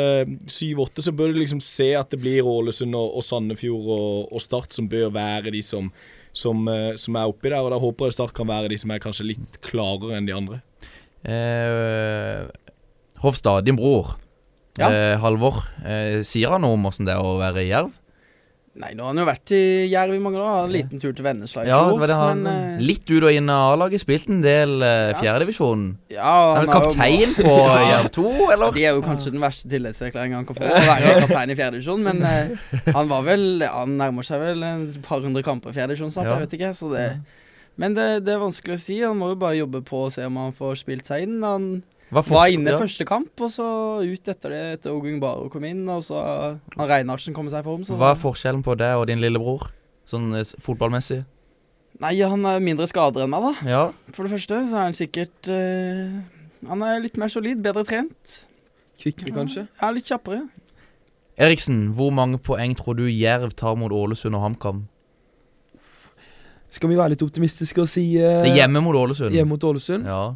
[0.53, 4.43] syv-åtte, så bør du liksom se at det blir Ålesund og, og Sandefjord og, og
[4.43, 5.89] Start som bør være de som,
[6.31, 7.59] som, eh, som er oppi der.
[7.59, 10.37] Og da håper jeg Start kan være de som er kanskje litt klarere enn de
[10.37, 10.61] andre.
[11.23, 12.45] Eh,
[13.23, 14.15] Hofstad, din bror.
[14.77, 14.89] Ja.
[14.91, 15.63] Eh, Halvor.
[15.85, 17.91] Eh, sier han noe om åssen det er å være i Jerv?
[18.73, 19.59] Nei, nå har han jo vært i
[19.91, 20.47] Jerv i mange år.
[20.49, 23.05] Hadde En liten tur til Vennesla i Ja, det var det han men, uh, Litt
[23.11, 24.01] ut og inn av A-laget.
[24.01, 25.83] Spilt en del uh, Ja, fjerdedivisjon.
[26.09, 27.83] ja, Er han vel har jo- kaptein på Ja.
[27.91, 28.71] Jerv 2, eller?
[28.73, 30.65] Det er jo kanskje den verste tillitserklæringen han kan få.
[30.65, 32.01] Å være kaptein i fjerdedivisjon.
[32.09, 32.65] Men uh,
[32.97, 36.31] han var vel Han nærmer seg vel et par hundre kamper i fjerdedivisjon snart.
[36.31, 36.39] Ja.
[36.39, 36.73] Jeg vet ikke.
[36.81, 37.07] Så det
[37.77, 38.97] Men det, det er vanskelig å si.
[39.05, 41.39] Han må jo bare jobbe på og se om han får spilt seg inn.
[41.45, 41.69] Han
[42.13, 42.79] Hva var inne ja.
[42.81, 43.65] første kamp, og så
[44.05, 45.83] ut etter det etter Ogung Baro kom inn.
[45.89, 47.83] Og så har Reinhardsen kommet seg i form.
[47.87, 49.69] Så Hva er forskjellen på deg og din lillebror,
[50.09, 51.23] sånn eh, fotballmessig?
[52.03, 53.69] Nei, han er mindre skader enn meg, da.
[53.69, 53.83] Ja.
[54.15, 56.15] For det første så er han sikkert eh,
[56.65, 58.39] Han er litt mer solid, bedre trent.
[59.01, 59.67] Kvikkere, kanskje.
[59.81, 60.45] Ja, litt kjappere.
[61.37, 64.83] Eriksen, hvor mange poeng tror du Jerv tar mot Ålesund og HamKam?
[66.73, 69.33] Skal vi være litt optimistiske og si uh, Det er hjemme mot Ålesund.
[69.33, 70.07] hjemme mot Ålesund?
[70.09, 70.33] Ja.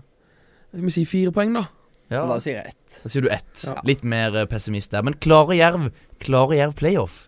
[0.78, 1.66] Vi si fire poeng, da?
[2.14, 2.22] ja.
[2.30, 3.00] Da sier jeg ett.
[3.04, 3.64] Da sier du ett.
[3.66, 3.74] Ja.
[3.88, 5.04] Litt mer eh, pessimist der.
[5.04, 5.90] Men klarer Jerv
[6.24, 7.24] Klarer Jerv playoff?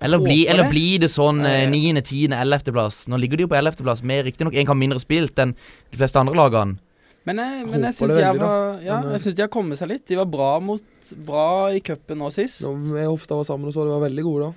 [0.00, 0.70] Eller, bli, håper eller det.
[0.70, 1.70] blir det sånn eh, Eh.
[1.72, 3.08] niende, tiende, ellevteplass?
[3.10, 5.56] Nå ligger de jo på ellevteplass, med riktignok en kamp mindre spilt enn
[5.90, 6.78] de fleste andre lagene.
[7.26, 8.46] Men jeg, men jeg Håper syns det jeg veldig, da.
[8.46, 10.06] var Ja, Men, eh, jeg synes de har kommet seg litt.
[10.06, 10.84] De var bra mot
[11.26, 12.62] Bra i cupen nå sist.
[12.62, 14.52] Når vi Hofstad var sammen og så, det var veldig gode da.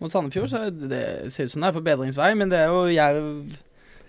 [0.00, 1.02] Mot Sandefjord så er det, det
[1.34, 3.26] ser ut som det er på bedringsvei, men det er jo Jerv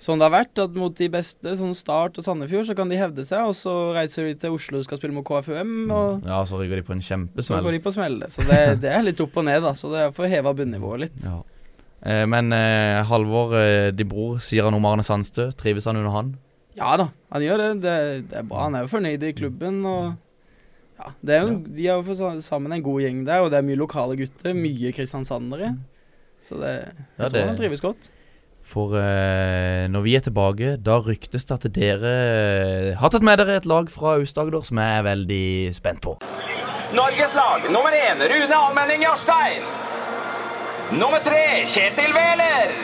[0.01, 0.57] sånn det har vært.
[0.63, 3.75] At mot de beste, sånn Start og Sandefjord, så kan de hevde seg, og så
[3.95, 6.95] reiser de til Oslo og skal spille mot KFUM, og Ja, så ryker de på
[6.97, 7.63] en så kjempesmell.
[7.67, 8.17] går de på smell.
[8.33, 9.73] Så det, det er litt opp og ned, da.
[9.77, 11.19] Så det er for å heve bunnivået litt.
[11.25, 11.39] Ja.
[12.01, 15.51] Eh, men eh, Halvor, eh, din bror, sier han om Arne Sandstø?
[15.55, 16.33] Trives han under han?
[16.73, 17.69] Ja da, han gjør det.
[17.83, 17.95] Det,
[18.31, 18.63] det er bra.
[18.65, 20.15] Han er jo fornøyd i klubben, og
[21.01, 23.67] ja, det er jo, De har jo sammen en god gjeng der, og det er
[23.67, 24.53] mye lokale gutter.
[24.57, 25.75] Mye kristiansandere.
[26.47, 28.09] Så det, jeg Ja, tror det- han trives godt.
[28.71, 33.41] For eh, når vi er tilbake, da ryktes det at dere eh, har tatt med
[33.41, 36.15] dere et lag fra Aust-Agder som jeg er veldig spent på.
[36.95, 39.67] Norges lag nummer én Rune Almenning Jarstein.
[40.95, 42.75] Nummer tre Kjetil Wæler.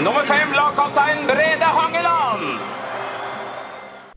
[0.00, 2.79] Nummer fem lagkaptein Brede Hangeland.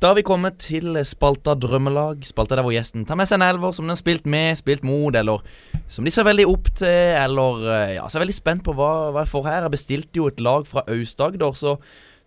[0.03, 2.25] Da har vi kommet til spalta Drømmelag.
[2.27, 4.83] Spalta der hvor gjesten tar med seg en elver som den har spilt med, spilt
[4.83, 5.39] mot, eller
[5.87, 8.89] som de ser veldig opp til, eller eh, ja, så er veldig spent på hva,
[9.15, 9.61] hva jeg får her.
[9.63, 11.77] Jeg bestilte jo et lag fra Aust-Agder, så,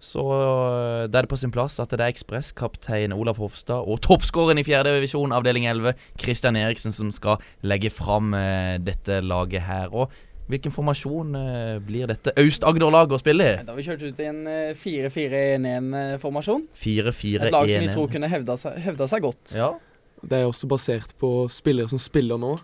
[0.01, 4.01] så eh, da er det på sin plass at det er ekspresskaptein Olav Hofstad og
[4.09, 9.69] toppskåreren i fjerde divisjon, avdeling 11, Christian Eriksen, som skal legge fram eh, dette laget
[9.69, 9.93] her.
[9.93, 10.09] Og
[10.49, 13.55] hvilken formasjon eh, blir dette Aust-Agder-laget å spille i?
[13.67, 14.75] Da har vi kjørt ut i en eh,
[15.57, 16.67] 4-4-1-1-formasjon.
[16.83, 19.57] 4-4-1 Et lag som vi tror kunne hevda seg, hevda seg godt.
[19.57, 19.73] Ja.
[20.27, 22.57] Det er også basert på spillere som spiller nå.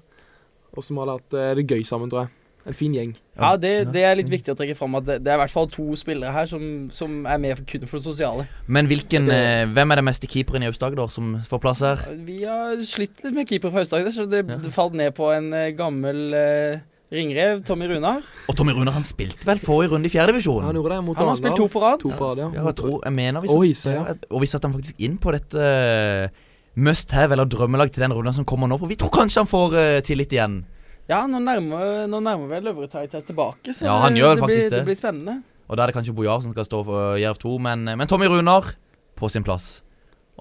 [0.73, 2.33] og som har hatt eh, det gøy sammen, tror jeg.
[2.63, 3.11] En fin gjeng.
[3.35, 5.51] Ja, det, det er litt viktig å trekke fram at det, det er i hvert
[5.53, 6.63] fall to spillere her som,
[6.95, 8.45] som er med for, kun for det sosiale.
[8.71, 12.05] Men hvilken, Det- eh, hvem er den meste keeperen i Aust-Agder som får plass her?
[12.25, 15.51] Vi har slitt litt med keeper fra Aust-Agder, så det, det falt ned på en
[15.59, 16.79] eh, gammel eh,
[17.13, 18.23] ringrev, Tommy Runar.
[18.49, 20.65] Og Tommy Runar han spilte vel få i runde i fjerdedivisjon?
[20.65, 22.01] Han gjorde det mot Han har spilt to på rad.
[22.03, 22.49] To på rad, ja.
[22.57, 24.05] Ja, jeg tror, jeg mener vi Og satt, Hisa, ja.
[24.09, 26.43] ja, og vi satte han faktisk inn på dette eh,
[26.75, 28.81] must have eller drømmelag til den runden som kommer nå.
[28.81, 30.63] For vi tror kanskje han får uh, tillit igjen.
[31.11, 34.79] Ja, nå nærmer, nå nærmer vel Taritas tilbake, så Ja, han gjør det, blir, det.
[34.79, 35.43] det blir spennende.
[35.69, 38.09] Og da er det kanskje Bojar som skal stå for Jerv 2, men, eh, men
[38.09, 38.75] Tommy Runar
[39.19, 39.83] på sin plass.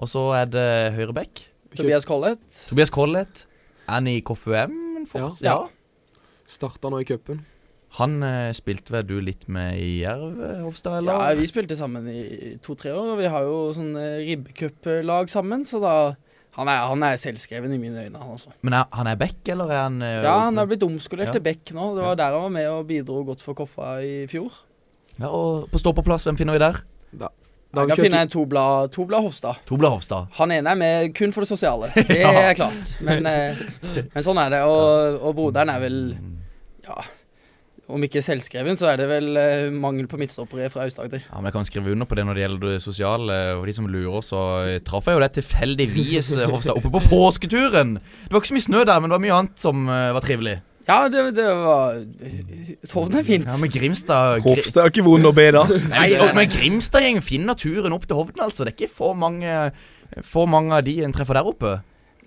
[0.00, 1.44] Og så er det Høyrebekk.
[1.76, 2.44] Tobias Collett.
[2.68, 3.46] Tobias Collett.
[3.88, 4.78] Annie KFUM.
[5.14, 5.30] Ja.
[5.42, 5.56] ja.
[6.52, 7.40] Starta nå i cupen.
[7.98, 10.98] Han eh, spilte vel du litt med i Jerv, Hofstad?
[11.02, 11.12] eller?
[11.32, 15.64] Ja, vi spilte sammen i to-tre år, og vi har jo sånn eh, ribbecuplag sammen,
[15.68, 15.94] så da
[16.56, 18.50] han er, han er selvskreven i mine øyne, han også.
[18.64, 21.36] Men er, han er back, eller er han eh, Ja, han er blitt omskolert Ja.
[21.36, 21.90] til Beck nå.
[21.96, 24.52] Det var der han var med og bidro godt for Koffa i fjor.
[25.20, 26.80] Ja, og på stå på plass, hvem finner vi der?
[27.12, 27.28] Da,
[27.72, 29.62] Da kan finne en Tobla, Tobla Hofstad.
[29.68, 30.28] Tobla Hofstad.
[30.40, 31.88] Han ene er med kun for det sosiale.
[32.08, 32.32] Det Ja.
[32.50, 32.96] er klart.
[33.00, 33.56] Men, eh,
[34.12, 34.60] men sånn er det.
[34.68, 35.98] Og, og broderen er vel
[36.86, 37.02] Ja,
[37.92, 41.24] om ikke selvskreven, så er det vel eh, mangel på midtstoppere fra Aust-Agder.
[41.26, 43.38] Ja, men Jeg kan skrive under på det når det gjelder det sosiale.
[43.58, 47.02] Og de som lurer, så eh, traff jeg jo det tilfeldigvis eh, Hofstad oppe på
[47.12, 47.96] påsketuren.
[47.98, 50.24] Det var ikke så mye snø der, men det var mye annet som uh, var
[50.24, 50.56] trivelig.
[50.88, 52.00] Ja, det, det var
[52.94, 53.46] Hovden er fint.
[53.50, 55.66] Ja, men Grimstad Gri- Hofstad er ikke vond å be, da.
[55.92, 58.64] Nei, og- men Grimstad-gjengen finner turen opp til Hovden, altså.
[58.66, 59.68] Det er ikke for mange,
[60.26, 61.76] for mange av de en treffer der oppe.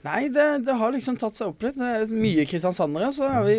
[0.05, 1.77] Nei, det, det har liksom tatt seg opp litt.
[1.79, 3.55] Det er mye kristiansandere, så har vi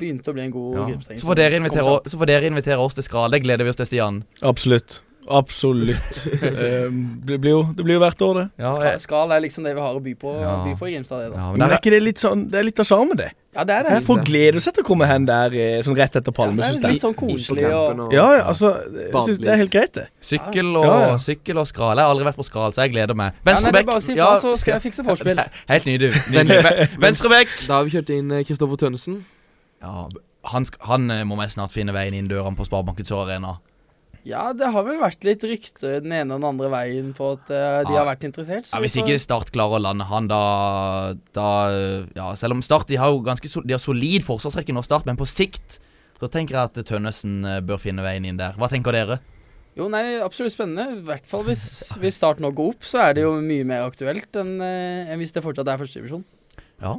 [0.00, 0.84] begynt å bli en god Ja.
[0.88, 3.34] Grimstad-gjeng Så får dere invitere, så får dere invitere oss til Skral.
[3.34, 4.22] Det gleder vi oss til, Stian.
[4.42, 5.02] Absolutt.
[5.28, 6.20] Absolutt.
[6.44, 6.90] Eh,
[7.24, 8.44] det, blir jo, det blir jo hvert år, det.
[8.60, 10.52] Ja, Skal, skal er liksom det vi har å by på, Ja.
[10.64, 11.22] by på i Grimstad.
[11.24, 11.40] Det, da.
[11.40, 13.30] Ja, Men er ikke det litt sånn Det er litt av sjarmen, det.
[13.54, 13.98] Ja, det er det.
[14.06, 17.04] Folk gleder seg til å komme hen der eh, sånn rett etter det er litt
[17.04, 20.06] sånn koselig og Ja, ja, altså synes Det er helt greit, det.
[20.20, 21.16] Sykkel og, Ja, ja.
[21.22, 21.96] sykkel og Skral.
[21.96, 23.32] Jeg har aldri vært på Skral, så jeg gleder meg.
[23.38, 23.86] Ja, Venstrebekk.
[23.86, 25.40] er bare si fra, så skal jeg fikse forspill.
[25.72, 26.12] Helt nydelig.
[26.34, 26.88] nydelig.
[27.04, 27.54] Venstrebekk.
[27.68, 29.20] Da har vi kjørt inn eh, Kristoffer Tønnesen.
[29.84, 30.08] Ja,
[30.50, 33.56] han, han eh, må meg snart finne veien inn dørene på Sparebanken Sør Arena.
[34.24, 37.50] Ja, det har vel vært litt rykter den ene og den andre veien på at
[37.52, 37.98] uh, de Ja.
[38.00, 38.64] har vært interessert.
[38.64, 41.48] så Ja, Hvis ikke Start klarer å lande han, da, da
[42.16, 45.04] Ja, selv om Start de har jo ganske sol, De har solid forsvarsrekke nå, Start,
[45.04, 45.78] men på sikt
[46.20, 48.54] så tenker jeg at Tønnesen eh, bør finne veien inn der.
[48.56, 49.18] Hva tenker dere?
[49.76, 51.00] Jo, nei, absolutt spennende.
[51.02, 51.64] I hvert fall hvis,
[52.00, 55.20] hvis Start nå går opp, så er det jo mye mer aktuelt enn eh, enn
[55.20, 56.22] hvis det fortsatt er førstedivisjon.
[56.80, 56.94] Ja.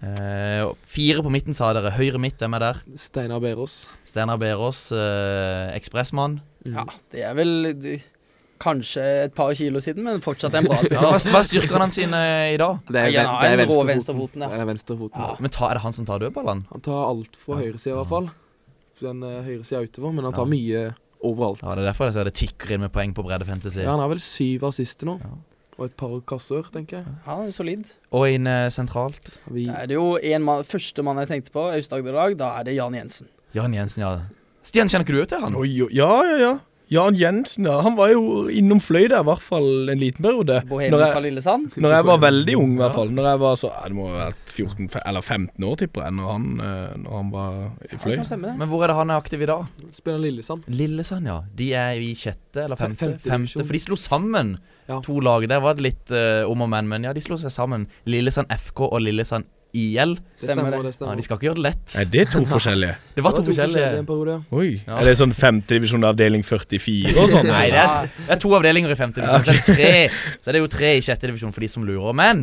[0.00, 1.90] Eh, fire på midten, sa dere.
[1.98, 2.80] Høyre midt, hvem er der?
[2.96, 3.82] Steinar Berås.
[4.08, 6.38] Steinar Berås, eh, ekspressmann.
[6.64, 7.90] Ja, det er vel du,
[8.60, 11.00] kanskje et par kilo siden, men fortsatt en bra spiller.
[11.00, 12.20] hva, er styrkene hans sine
[12.52, 12.78] i dag?
[12.90, 14.42] Det er, Ja, han det er er en rå venstrefoten.
[14.44, 14.48] ja.
[14.52, 15.20] Det er venstrefoten.
[15.20, 15.36] Ja.
[15.40, 16.66] Men ta, er det han som tar dødballene?
[16.72, 18.28] Han tar alt fra høyresida, i hvert fall.
[19.00, 20.52] Den uh, høyresida utover, men han tar Ja.
[20.52, 20.82] mye
[21.24, 21.62] overalt.
[21.62, 23.80] Ja, Det er derfor jeg ser det tikker inn med poeng på bredde fantasy.
[23.80, 25.16] Ja, han har vel syv assister nå.
[25.24, 25.32] Ja.
[25.80, 27.06] Og et par kasser, tenker jeg.
[27.24, 27.86] Ja, han er solid.
[28.12, 29.30] Og inn sentralt.
[29.48, 32.64] Vi, Da er det jo en man, første mann jeg tenkte på, Aust-Agder-lag, da er
[32.68, 33.28] det Jan Jensen.
[33.56, 34.10] Jan Jensen, ja.
[34.62, 35.54] Stian, kjenner ikke du til han?
[35.56, 36.58] Oi, oi, ja, ja, ja.
[36.90, 37.76] Jan Jensen, ja.
[37.86, 40.56] Han var jo innom fløy der, i hvert fall en liten periode.
[40.66, 41.76] Bohemen Når jeg- fra Lillesand.
[41.78, 43.08] Når jeg var veldig ung, i hvert fall.
[43.14, 46.12] Når jeg var så ja, Det må ha vært 14 eller 15 år, tipper jeg,
[46.18, 47.52] når han, eh, når han var
[47.86, 48.16] i fløy.
[48.16, 48.58] Ja, det.
[48.58, 49.66] Men hvor er det han er aktiv i dag?
[49.92, 50.64] spiller Lillesand.
[50.66, 51.40] Lillesand, ja.
[51.54, 52.98] De er i sjette eller femte?
[52.98, 53.64] femte Femte.
[53.64, 54.58] For de slo sammen
[54.88, 54.98] Ja.
[55.00, 55.46] to lag.
[55.48, 57.86] Der var det litt uh, om og men, men ja, de slo seg sammen.
[58.04, 59.44] Lillesand FK og Lillesand
[59.76, 60.14] IL.
[60.16, 60.94] Det Stemmer det.
[60.94, 61.12] Stemmer.
[61.12, 61.94] Ja, de skal ikke gjøre det lett.
[62.00, 62.94] Er det to forskjellige?
[63.16, 64.56] Det var to en forskjellige periode, ja.
[64.58, 64.70] Oi.
[64.86, 64.96] Ja.
[65.00, 67.46] Er det sånn femtedivisjon avdeling 44 og sånn?
[67.50, 69.62] Nei, det er, det er to avdelinger i femtedivisjon divisjon.
[69.64, 72.16] Så, er tre, så er det jo tre i sjettedivisjon for de som lurer.
[72.18, 72.42] Men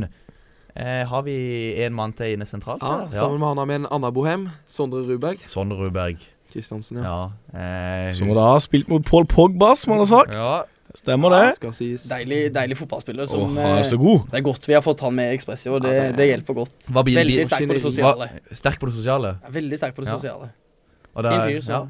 [0.78, 1.38] eh, har vi
[1.84, 2.82] en mann til inne sentralt?
[2.86, 3.20] Ja, ja.
[3.20, 4.48] sammen med han har vi en Anna Bohem.
[4.70, 5.44] Sondre Ruberg.
[5.52, 6.24] Sondre Ruberg.
[6.54, 7.12] Kristiansen, ja.
[7.54, 7.60] Ja.
[7.60, 10.36] Eh, Som da har spilt mot Paul Pogba, som han har sagt.
[10.36, 10.58] ja.
[10.98, 11.42] Stemmer det?
[11.62, 11.72] Ja.
[12.10, 14.24] Deilig, deilig fotballspiller Åh, som han er eh, så god.
[14.32, 16.58] Det er godt vi har fått han med i Ekspressio, det, Ja, det- det hjelper
[16.58, 16.88] godt.
[16.90, 18.30] Hva blir Veldig sterk på det Hva- sosiale.
[18.52, 19.32] Sterk på det sosiale.
[19.44, 20.18] Ja, Veldig sterk på det Ja.
[20.18, 20.50] sosiale.
[21.16, 21.70] Og det Fin er- fyr, så.
[21.70, 21.88] ja.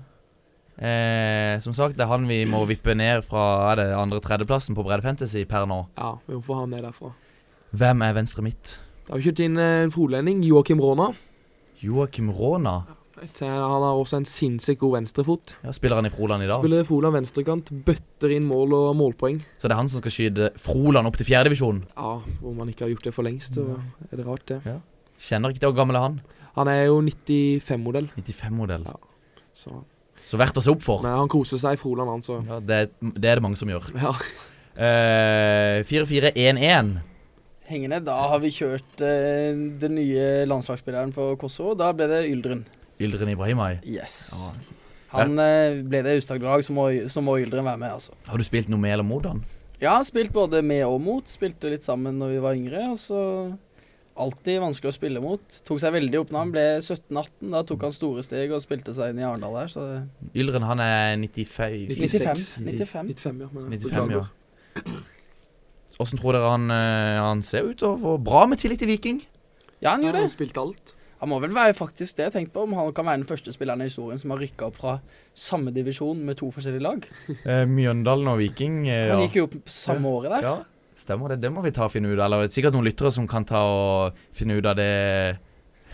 [0.87, 4.83] Eh, som sagt, det er han vi må vippe ned fra er det andre-tredjeplassen på
[4.85, 5.87] Bredde Fantasy per nå.
[5.97, 7.13] Ja, vi må få han ned derfra.
[7.73, 8.77] Hvem er venstre midt?
[9.07, 11.15] Da har vi kjørt inn eh, en frolending, Joakim Råna.
[11.81, 12.85] Joakim Råna.
[13.17, 15.55] Han har også en sinnssykt god venstrefot.
[15.65, 16.61] Ja, spiller han i Froland i dag?
[16.61, 19.39] Spiller Froland venstrekant, bøtter inn mål og målpoeng.
[19.57, 21.83] Så det er han som skal skyte Froland opp til fjerdedivisjon?
[21.95, 22.13] Ja,
[22.43, 23.79] hvor man ikke har gjort det for lengst, så
[24.11, 24.77] er det rart, det.
[25.27, 26.19] Kjenner ikke til hvor gammel er han?
[26.57, 28.85] Han er jo 95-modell, 95-modell.
[28.85, 29.41] Ja.
[29.53, 29.81] så
[30.25, 31.01] Så verdt å se opp for.
[31.05, 33.69] Men han koser seg i Froland, han, så Ja, det, det er det mange som
[33.73, 33.91] gjør.
[33.97, 34.13] Ja.
[34.77, 36.99] Eh, 4-4-1-1.
[37.65, 37.97] Hengende.
[38.05, 41.73] Da har vi kjørt eh, den nye landslagsspilleren for Kosovo.
[41.73, 42.61] Da ble det Yldren.
[42.99, 43.77] Yldren Ibrahimai.
[43.85, 44.15] Yes.
[44.33, 44.53] Ja.
[45.17, 48.13] Han eh, ble det Aust-Agder-lag, så, må- så må Yldren være med, altså.
[48.27, 49.43] Har du spilt noe med eller mot han?
[49.79, 51.23] Ja, spilt både med og mot.
[51.29, 52.81] Spilte litt sammen når vi var yngre.
[52.91, 53.21] Og så
[54.17, 55.59] alltid vanskelig å spille mot.
[55.67, 57.51] Tok seg veldig opp når han ble 17-18.
[57.53, 59.85] Da tok han store steg og spilte seg inn i Arendal her, så
[60.33, 62.43] Yldren han er 95 95.
[62.65, 63.13] 95.
[63.13, 63.51] 95, ja.
[63.53, 64.25] men- 95, ja.
[66.01, 67.81] Åssen tror dere han, eh, han ser ut?
[67.87, 69.21] Og hvor bra med tillit til Viking?
[69.81, 70.35] Ja, han Ja, gjorde han det.
[70.35, 70.93] spilte alt.
[71.19, 73.51] Han må vel være faktisk det jeg tenkte på, om han kan være den første
[73.55, 74.97] spilleren i historien som har rykka opp fra
[75.33, 77.07] samme divisjon med to forskjellige lag.
[77.49, 78.83] Eh, Mjøndalen og Viking.
[78.89, 80.45] eh, Han gikk jo opp samme året der.
[80.45, 80.55] Ja,
[80.97, 81.39] stemmer det.
[81.41, 82.27] Det må vi ta og finne ut av.
[82.29, 84.91] Eller sikkert noen lyttere som kan ta og finne ut av det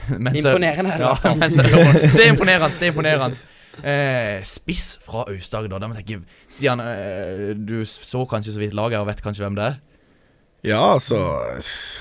[0.12, 2.70] Imponerende, er det Ja, det, det er imponerende.
[2.76, 3.44] Det er imponerende.
[3.84, 6.22] Eh, spiss fra Aust-Agder.
[6.52, 9.80] Stian, eh, du så kanskje så vidt laget og vet kanskje hvem det er?
[10.64, 11.18] Ja, altså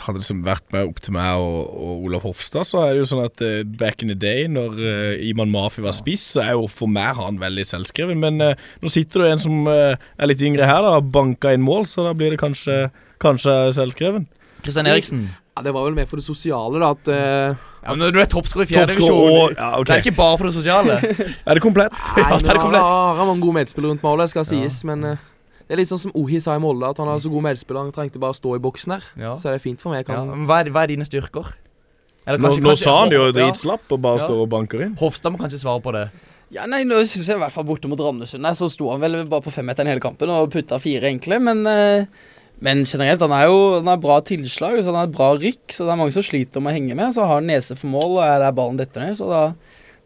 [0.04, 3.00] Hadde det liksom vært med opp til meg og, og Olav Hofstad, så er det
[3.02, 6.44] jo sånn at uh, back in the day, når uh, Iman Mafi var spiss, så
[6.44, 8.20] er jo for meg han veldig selvskreven.
[8.22, 11.88] Men uh, nå sitter det en som er litt yngre her, da, banka inn mål,
[11.90, 12.84] så da blir det kanskje,
[13.22, 14.28] kanskje selvskreven.
[14.62, 15.24] Kristian Eriksen.
[15.56, 16.92] Ja, Det var vel mer for det sosiale, da.
[16.94, 19.84] At uh, Ja, men Når du er toppskårer i fjerde divisjon, ja, okay.
[19.90, 21.00] det er ikke bare for det sosiale.
[21.50, 21.92] Er det komplett?
[21.92, 22.86] Nei, Ja, det er han komplett.
[22.86, 24.50] har har mange gode medspillere rundt målet, skal Ja.
[24.54, 24.78] sies.
[24.88, 25.28] Men eh,
[25.72, 27.86] det er litt sånn som Ohi sa i Molde, at han har så god medspiller.
[27.86, 29.04] Han trengte bare å stå i boksen der.
[29.16, 29.30] Ja.
[29.40, 30.04] Så er det fint for meg.
[30.04, 30.26] Kan...
[30.28, 31.48] Ja, hva, er, hva er dine styrker?
[32.26, 34.26] Eller Nå, kanskje- nå kanskje- sa han det jo dritslapp og bare Ja.
[34.28, 34.92] står og banker inn.
[35.00, 36.04] Hofstad må kanskje svare på det.
[36.52, 39.22] Ja, nei, nå synes jeg i hvert fall borte mot Ramnesund så sto han vel
[39.24, 41.40] bare på femmeteren hele kampen og putta fire egentlig.
[41.40, 42.04] men eh,
[42.60, 45.72] men generelt, han er jo han har bra tilslag, så han har et bra rykk,
[45.72, 47.14] så det er mange som sliter med å henge med.
[47.16, 49.40] Så har han nese for mål, og er der ballen detter ned, så da,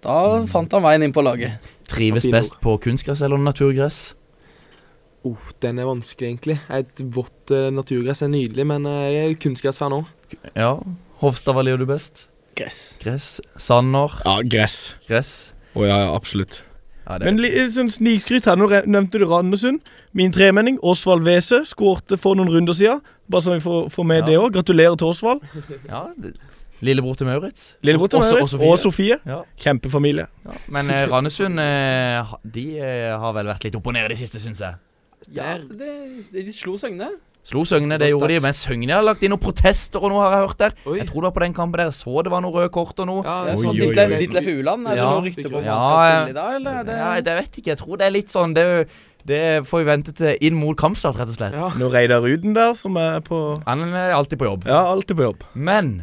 [0.06, 1.58] da fant han veien inn på laget.
[1.90, 4.14] Trives best på kunstgress eller naturgress?
[5.26, 6.56] Oh, den er vanskelig, egentlig.
[6.78, 10.08] Et vått uh, naturgress er nydelig, men uh, jeg er kunstgressfan òg.
[10.54, 10.72] Ja.
[11.22, 12.28] Hofstad, hva liker du best?
[12.56, 12.80] Gress.
[13.02, 13.28] Gress.
[13.60, 14.14] Sanner.
[14.24, 14.78] Ja, gress.
[15.08, 15.34] Gress.
[15.76, 16.62] Å ja, ja, absolutt.
[17.06, 18.56] Ja, det, Men litt sånn snikskryt her.
[18.58, 19.84] Nå nevnte du Randesund.
[20.16, 23.02] Min tremenning, Åsvald Wese, skårte for noen runder siden.
[23.30, 24.26] Bare så vi får, får med Ja.
[24.26, 24.52] det òg.
[24.56, 25.44] Gratulerer til Åsvald.
[25.86, 26.34] ja, det,
[26.84, 27.76] Lillebror til Maurits.
[27.82, 28.72] Lillebror til Også- Maurits og Sofie.
[28.72, 29.18] og Sofie.
[29.26, 29.38] Ja.
[29.56, 30.26] Kjempefamilie.
[30.44, 30.56] Ja.
[30.68, 34.18] Men eh, Randesund eh, de eh, har vel vært litt opp og ned i det
[34.18, 34.74] siste, syns jeg.
[35.34, 35.92] Ja, det,
[36.32, 37.08] de slo Søgne.
[37.46, 38.40] Slo Søgne, det Det gjorde de.
[38.42, 40.72] Men Søgne har lagt inn noen protester og noe, har jeg hørt der.
[40.86, 40.96] Oi.
[40.98, 42.98] Jeg tror det var på den kampen der jeg så det var noen røde kort
[43.02, 43.22] og noe.
[43.26, 44.48] Ja, sånn, Ditlef.
[44.50, 46.80] Uland, er det noe rykte på om han skal spille i dag, eller?
[46.80, 46.96] Er det?
[47.02, 47.70] Ja, det vet jeg ikke.
[47.74, 48.66] Jeg tror det er litt sånn Det,
[49.30, 51.54] det får vi vente til inn mot kampstart, rett og slett.
[51.58, 51.70] Ja.
[51.78, 54.66] Nå Reidar Ruden der, som er på Han er alltid på jobb.
[54.70, 55.46] Ja, alltid på jobb.
[55.54, 55.94] Men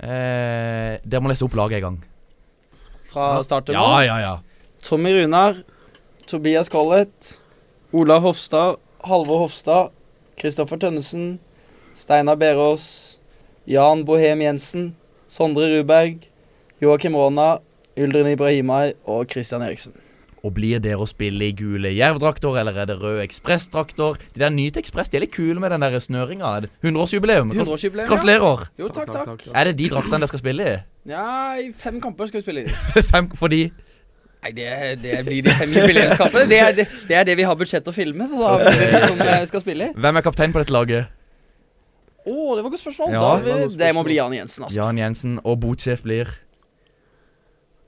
[0.00, 2.00] eh, dere må lese opp laget en gang.
[3.10, 4.34] Fra start til Ja, ja, ja.
[4.84, 5.60] Tommy Runar,
[6.30, 7.39] Tobias Collett,
[7.92, 9.90] Olav Hofstad, Halvor Hofstad,
[10.38, 11.40] Kristoffer Tønnesen,
[11.94, 13.18] Steinar Berås,
[13.66, 14.94] Jan Bohem Jensen,
[15.28, 16.28] Sondre Ruberg,
[16.80, 17.56] Joakim Rona,
[17.98, 19.96] Yldren Ibrahimai og Christian Eriksen.
[20.46, 24.22] Og blir dere å spille i gule jervdrakter, eller er det røde ekspressdrakter?
[24.36, 26.54] De der Nyt Ekspress de er litt kule med den der snøringa.
[26.86, 27.50] 100-årsjubileum.
[27.58, 28.14] 100-årsjubileum, ja.
[28.14, 28.66] Gratulerer!
[28.78, 29.44] Jo, takk, takk.
[29.50, 30.80] Er det de draktene dere skal spille i?
[31.10, 31.26] Ja,
[31.58, 32.80] i fem kamper skal vi spille i.
[33.12, 33.66] Fem fordi
[34.40, 34.66] Nei, det,
[35.02, 36.46] det blir de fem jubileumskampene.
[36.48, 39.00] Det, er det, det er det vi har budsjett å filme, så da blir vi
[39.04, 39.90] som eh, skal spille.
[40.00, 41.10] Hvem er kaptein på dette laget?
[42.24, 43.12] Å, det var et godt spørsmål.
[43.12, 44.78] Ja, da, det godt det må bli Jan Jensen, altså.
[44.80, 45.36] Jan Jensen.
[45.44, 46.28] Og botsjef blir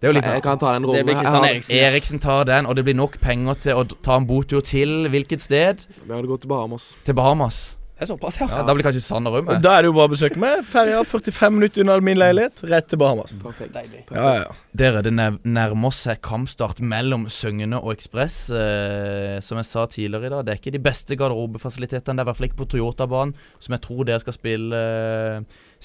[0.00, 1.00] Det er jo litt Jeg kan ta den rollen.
[1.00, 1.76] Det blir Kristian Eriksen.
[1.88, 5.44] Eriksen tar den, og det blir nok penger til å ta en botur til hvilket
[5.44, 5.86] sted?
[6.02, 6.92] Vi hadde gått til Bahamas.
[7.06, 7.62] Til Bahamas.
[8.02, 8.48] Det er såpass, ja.
[8.50, 9.60] Ja, Da blir kanskje Sander òg Og med.
[9.62, 10.64] Da er det jo bare å besøke meg.
[10.66, 13.36] Ferja 45 minutter unna min leilighet, rett til Bahamas.
[13.38, 13.70] Perfekt.
[13.76, 14.00] Deilig.
[14.10, 14.48] Ja, ja.
[14.74, 18.40] Dere, det nærmer seg kampstart mellom Søgne og Ekspress.
[18.50, 22.18] Eh, som jeg sa tidligere i dag, det er ikke de beste garderobefasilitetene.
[22.18, 24.82] Det er i hvert fall ikke på Toyota-banen, som jeg tror dere skal spille,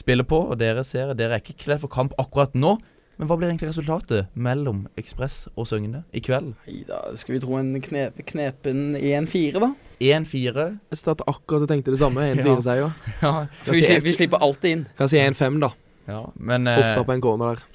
[0.02, 0.42] spille på.
[0.50, 2.80] Og dere ser, dere er ikke kledd for kamp akkurat nå.
[3.18, 6.52] Men hva blir egentlig resultatet mellom Ekspress og Søgne i kveld?
[6.68, 9.72] Nei, da skal vi tro en knep, knepen 1-4, da.
[9.98, 10.66] 1-4.
[10.94, 12.28] Jeg satt akkurat og tenkte det samme.
[12.36, 12.94] 1-4-seier.
[13.24, 13.34] Ja, ja.
[13.66, 14.86] vi, slipper, vi slipper alltid inn.
[15.00, 15.72] Kan si 1-5, da.
[16.12, 17.66] ja, men Hofta på en corner der.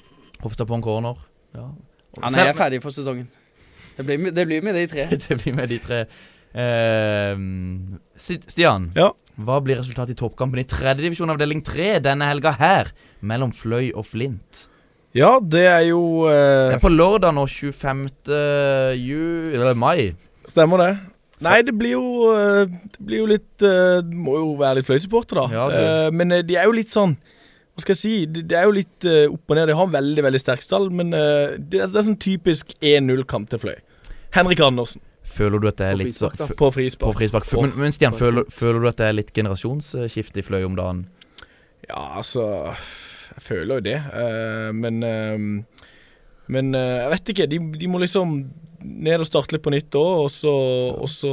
[0.44, 1.18] Hofta på en corner.
[1.58, 1.68] Ja.
[2.22, 3.26] Han er ferdig for sesongen.
[3.96, 5.08] Det blir, det blir med de tre.
[5.26, 6.04] det blir med de tre.
[6.52, 9.10] Uh, Stian, Ja.
[9.40, 14.06] hva blir resultatet i toppkampen i tredjedivisjon avdeling 3 denne helga her, mellom Fløy og
[14.06, 14.68] Flint?
[15.14, 18.04] Ja, det er jo Det eh, er på lørdag nå, 25.
[18.96, 20.14] Ju, eller mai.
[20.48, 20.92] Stemmer det.
[21.42, 24.86] Nei, det blir jo eh, Det blir jo litt eh, Det må jo være litt
[24.86, 25.46] fløysupporter, da.
[25.50, 25.76] Ja, du.
[25.78, 27.16] Eh, men de er jo litt sånn
[27.74, 28.12] Hva skal jeg si?
[28.30, 29.66] Det, det er jo litt opp og ned.
[29.72, 31.22] De har en veldig veldig sterk stall, men det,
[31.80, 33.78] er, det er sånn typisk 1-0-kamp til Fløy.
[34.36, 35.02] Henrik Andersen
[35.32, 37.16] Føler du at det er litt så frispark, f- på På frispark.
[37.16, 37.46] frispark.
[37.48, 40.74] På- Men, men Stian, føler, føler du at det er litt generasjonsskifte i Fløy om
[40.76, 41.04] dagen?
[41.88, 42.44] Ja, altså
[43.32, 43.96] Jeg føler jo det.
[44.22, 45.48] eh, men eh,
[46.52, 47.48] Men eh, jeg vet ikke.
[47.48, 48.36] De, de må liksom
[48.82, 50.52] ned og starte litt på nytt òg, og så,
[50.98, 51.30] og så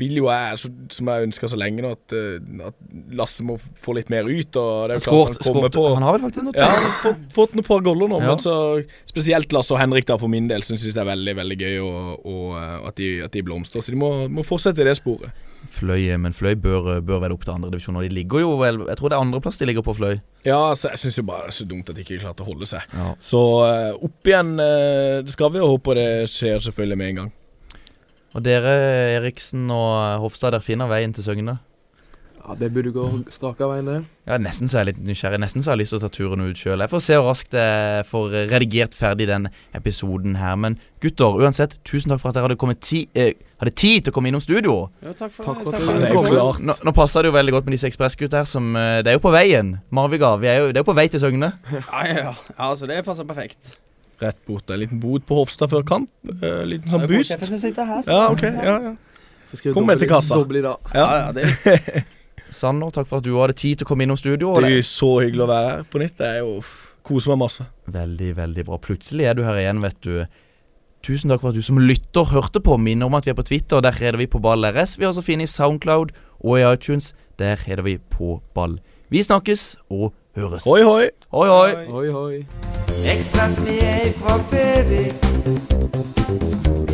[0.00, 2.14] vil jo jeg, så, som jeg ønska så lenge nå, at,
[2.70, 2.78] at
[3.12, 4.56] Lasse må få litt mer ut.
[4.56, 6.86] Og det er jo klart han kommer på han har vel faktisk noe Ja, han
[6.88, 8.30] har fått, noen par goller nå, Ja.
[8.32, 8.54] men så
[9.04, 12.24] spesielt Lasse og Henrik da for min del syns det er veldig veldig gøy og,
[12.24, 12.56] og,
[12.88, 13.84] at, de, at de blomstrer.
[13.84, 15.28] Så de må, må fortsette i det sporet.
[15.72, 17.98] Fløy, men Fløy bør, bør være opp til andredivisjon.
[18.04, 20.18] De ligger jo vel Jeg tror det er andreplass de ligger på Fløy.
[20.46, 22.48] Ja, så jeg syns jo bare det er så dumt at de ikke klarte å
[22.50, 22.84] holde seg.
[22.92, 23.12] Ja.
[23.22, 27.20] Så eh, opp igjen eh, det skal vi, og håper det skjer selvfølgelig med en
[27.22, 27.32] gang.
[28.32, 28.72] Og dere,
[29.18, 31.58] Eriksen og Hofstad, der finner veien til Søgne?
[32.42, 33.98] Ja, Det burde gå strak av veien, det.
[34.26, 35.38] Ja, Nesten så er jeg litt nysgjerrig.
[35.38, 36.82] Nesten så har jeg lyst til å ta turen ut sjøl.
[36.82, 39.46] Jeg får se hvor raskt jeg får redigert ferdig den
[39.78, 40.56] episoden her.
[40.58, 44.10] Men gutter, uansett, tusen takk for at dere hadde, kommet ti, eh, hadde tid til
[44.10, 44.90] å komme innom studio.
[45.04, 46.34] Ja, takk for, Takk for takk for Det jo invitasjonen.
[46.34, 46.60] klart.
[46.66, 49.18] Nå, nå passer det jo veldig godt med disse ekspressgutta her, som eh, Det er
[49.20, 49.76] jo på veien.
[49.90, 51.52] Marviga, vi er jo, det er jo på vei til Søgne.
[51.70, 52.34] Ja, ja, ja.
[52.34, 53.76] ja, altså det passer perfekt.
[54.22, 54.70] Rett bort.
[54.70, 56.10] En liten bod på Hofstad før kamp.
[56.26, 57.30] Eh, liten sånn Det boost.
[58.10, 58.42] Ja, OK.
[58.42, 58.96] Ja, ja.
[59.74, 60.34] Kom med til kassa.
[60.40, 60.92] Doble i dag.
[60.94, 62.04] Ja, ja, det
[62.52, 64.54] Sander, takk for at du hadde tid til å komme innom studio.
[64.60, 66.16] Det er jo så hyggelig å være her på nytt.
[66.20, 66.56] Det er jo
[67.02, 67.64] Koser meg masse.
[67.90, 68.76] Veldig, veldig bra.
[68.78, 70.22] Plutselig er du her igjen, vet du.
[71.02, 72.76] Tusen takk for at du som lytter hørte på.
[72.78, 74.94] Minner om at vi er på Twitter, der heter vi på Ball RS.
[75.00, 77.10] Vi er også funnet i Soundcloud og i iTunes.
[77.42, 78.78] Der heter vi på Ball.
[79.10, 80.62] Vi snakkes og høres.
[80.64, 81.10] Hoi, hoi.
[81.34, 81.86] Hoi, hoi.
[81.90, 82.44] Hoi, hoi.
[83.02, 85.14] Ekspress vi er fra Fevik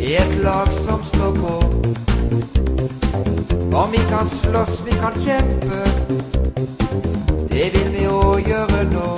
[0.01, 5.79] I et lag som står på om vi kan slåss, vi kan kjempe.
[7.49, 9.09] Det vil vi òg gjøre nå.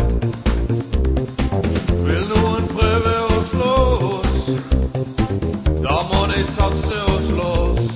[2.07, 3.75] Vil noen prøve å slå
[4.07, 4.49] oss?
[5.83, 7.93] Da må de satse og slåss.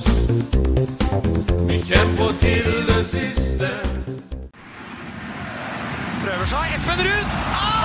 [1.71, 3.71] Vi kjemper til det siste.
[6.21, 6.77] Prøver seg.
[6.77, 7.41] Espen Ruud!
[7.55, 7.84] Ah!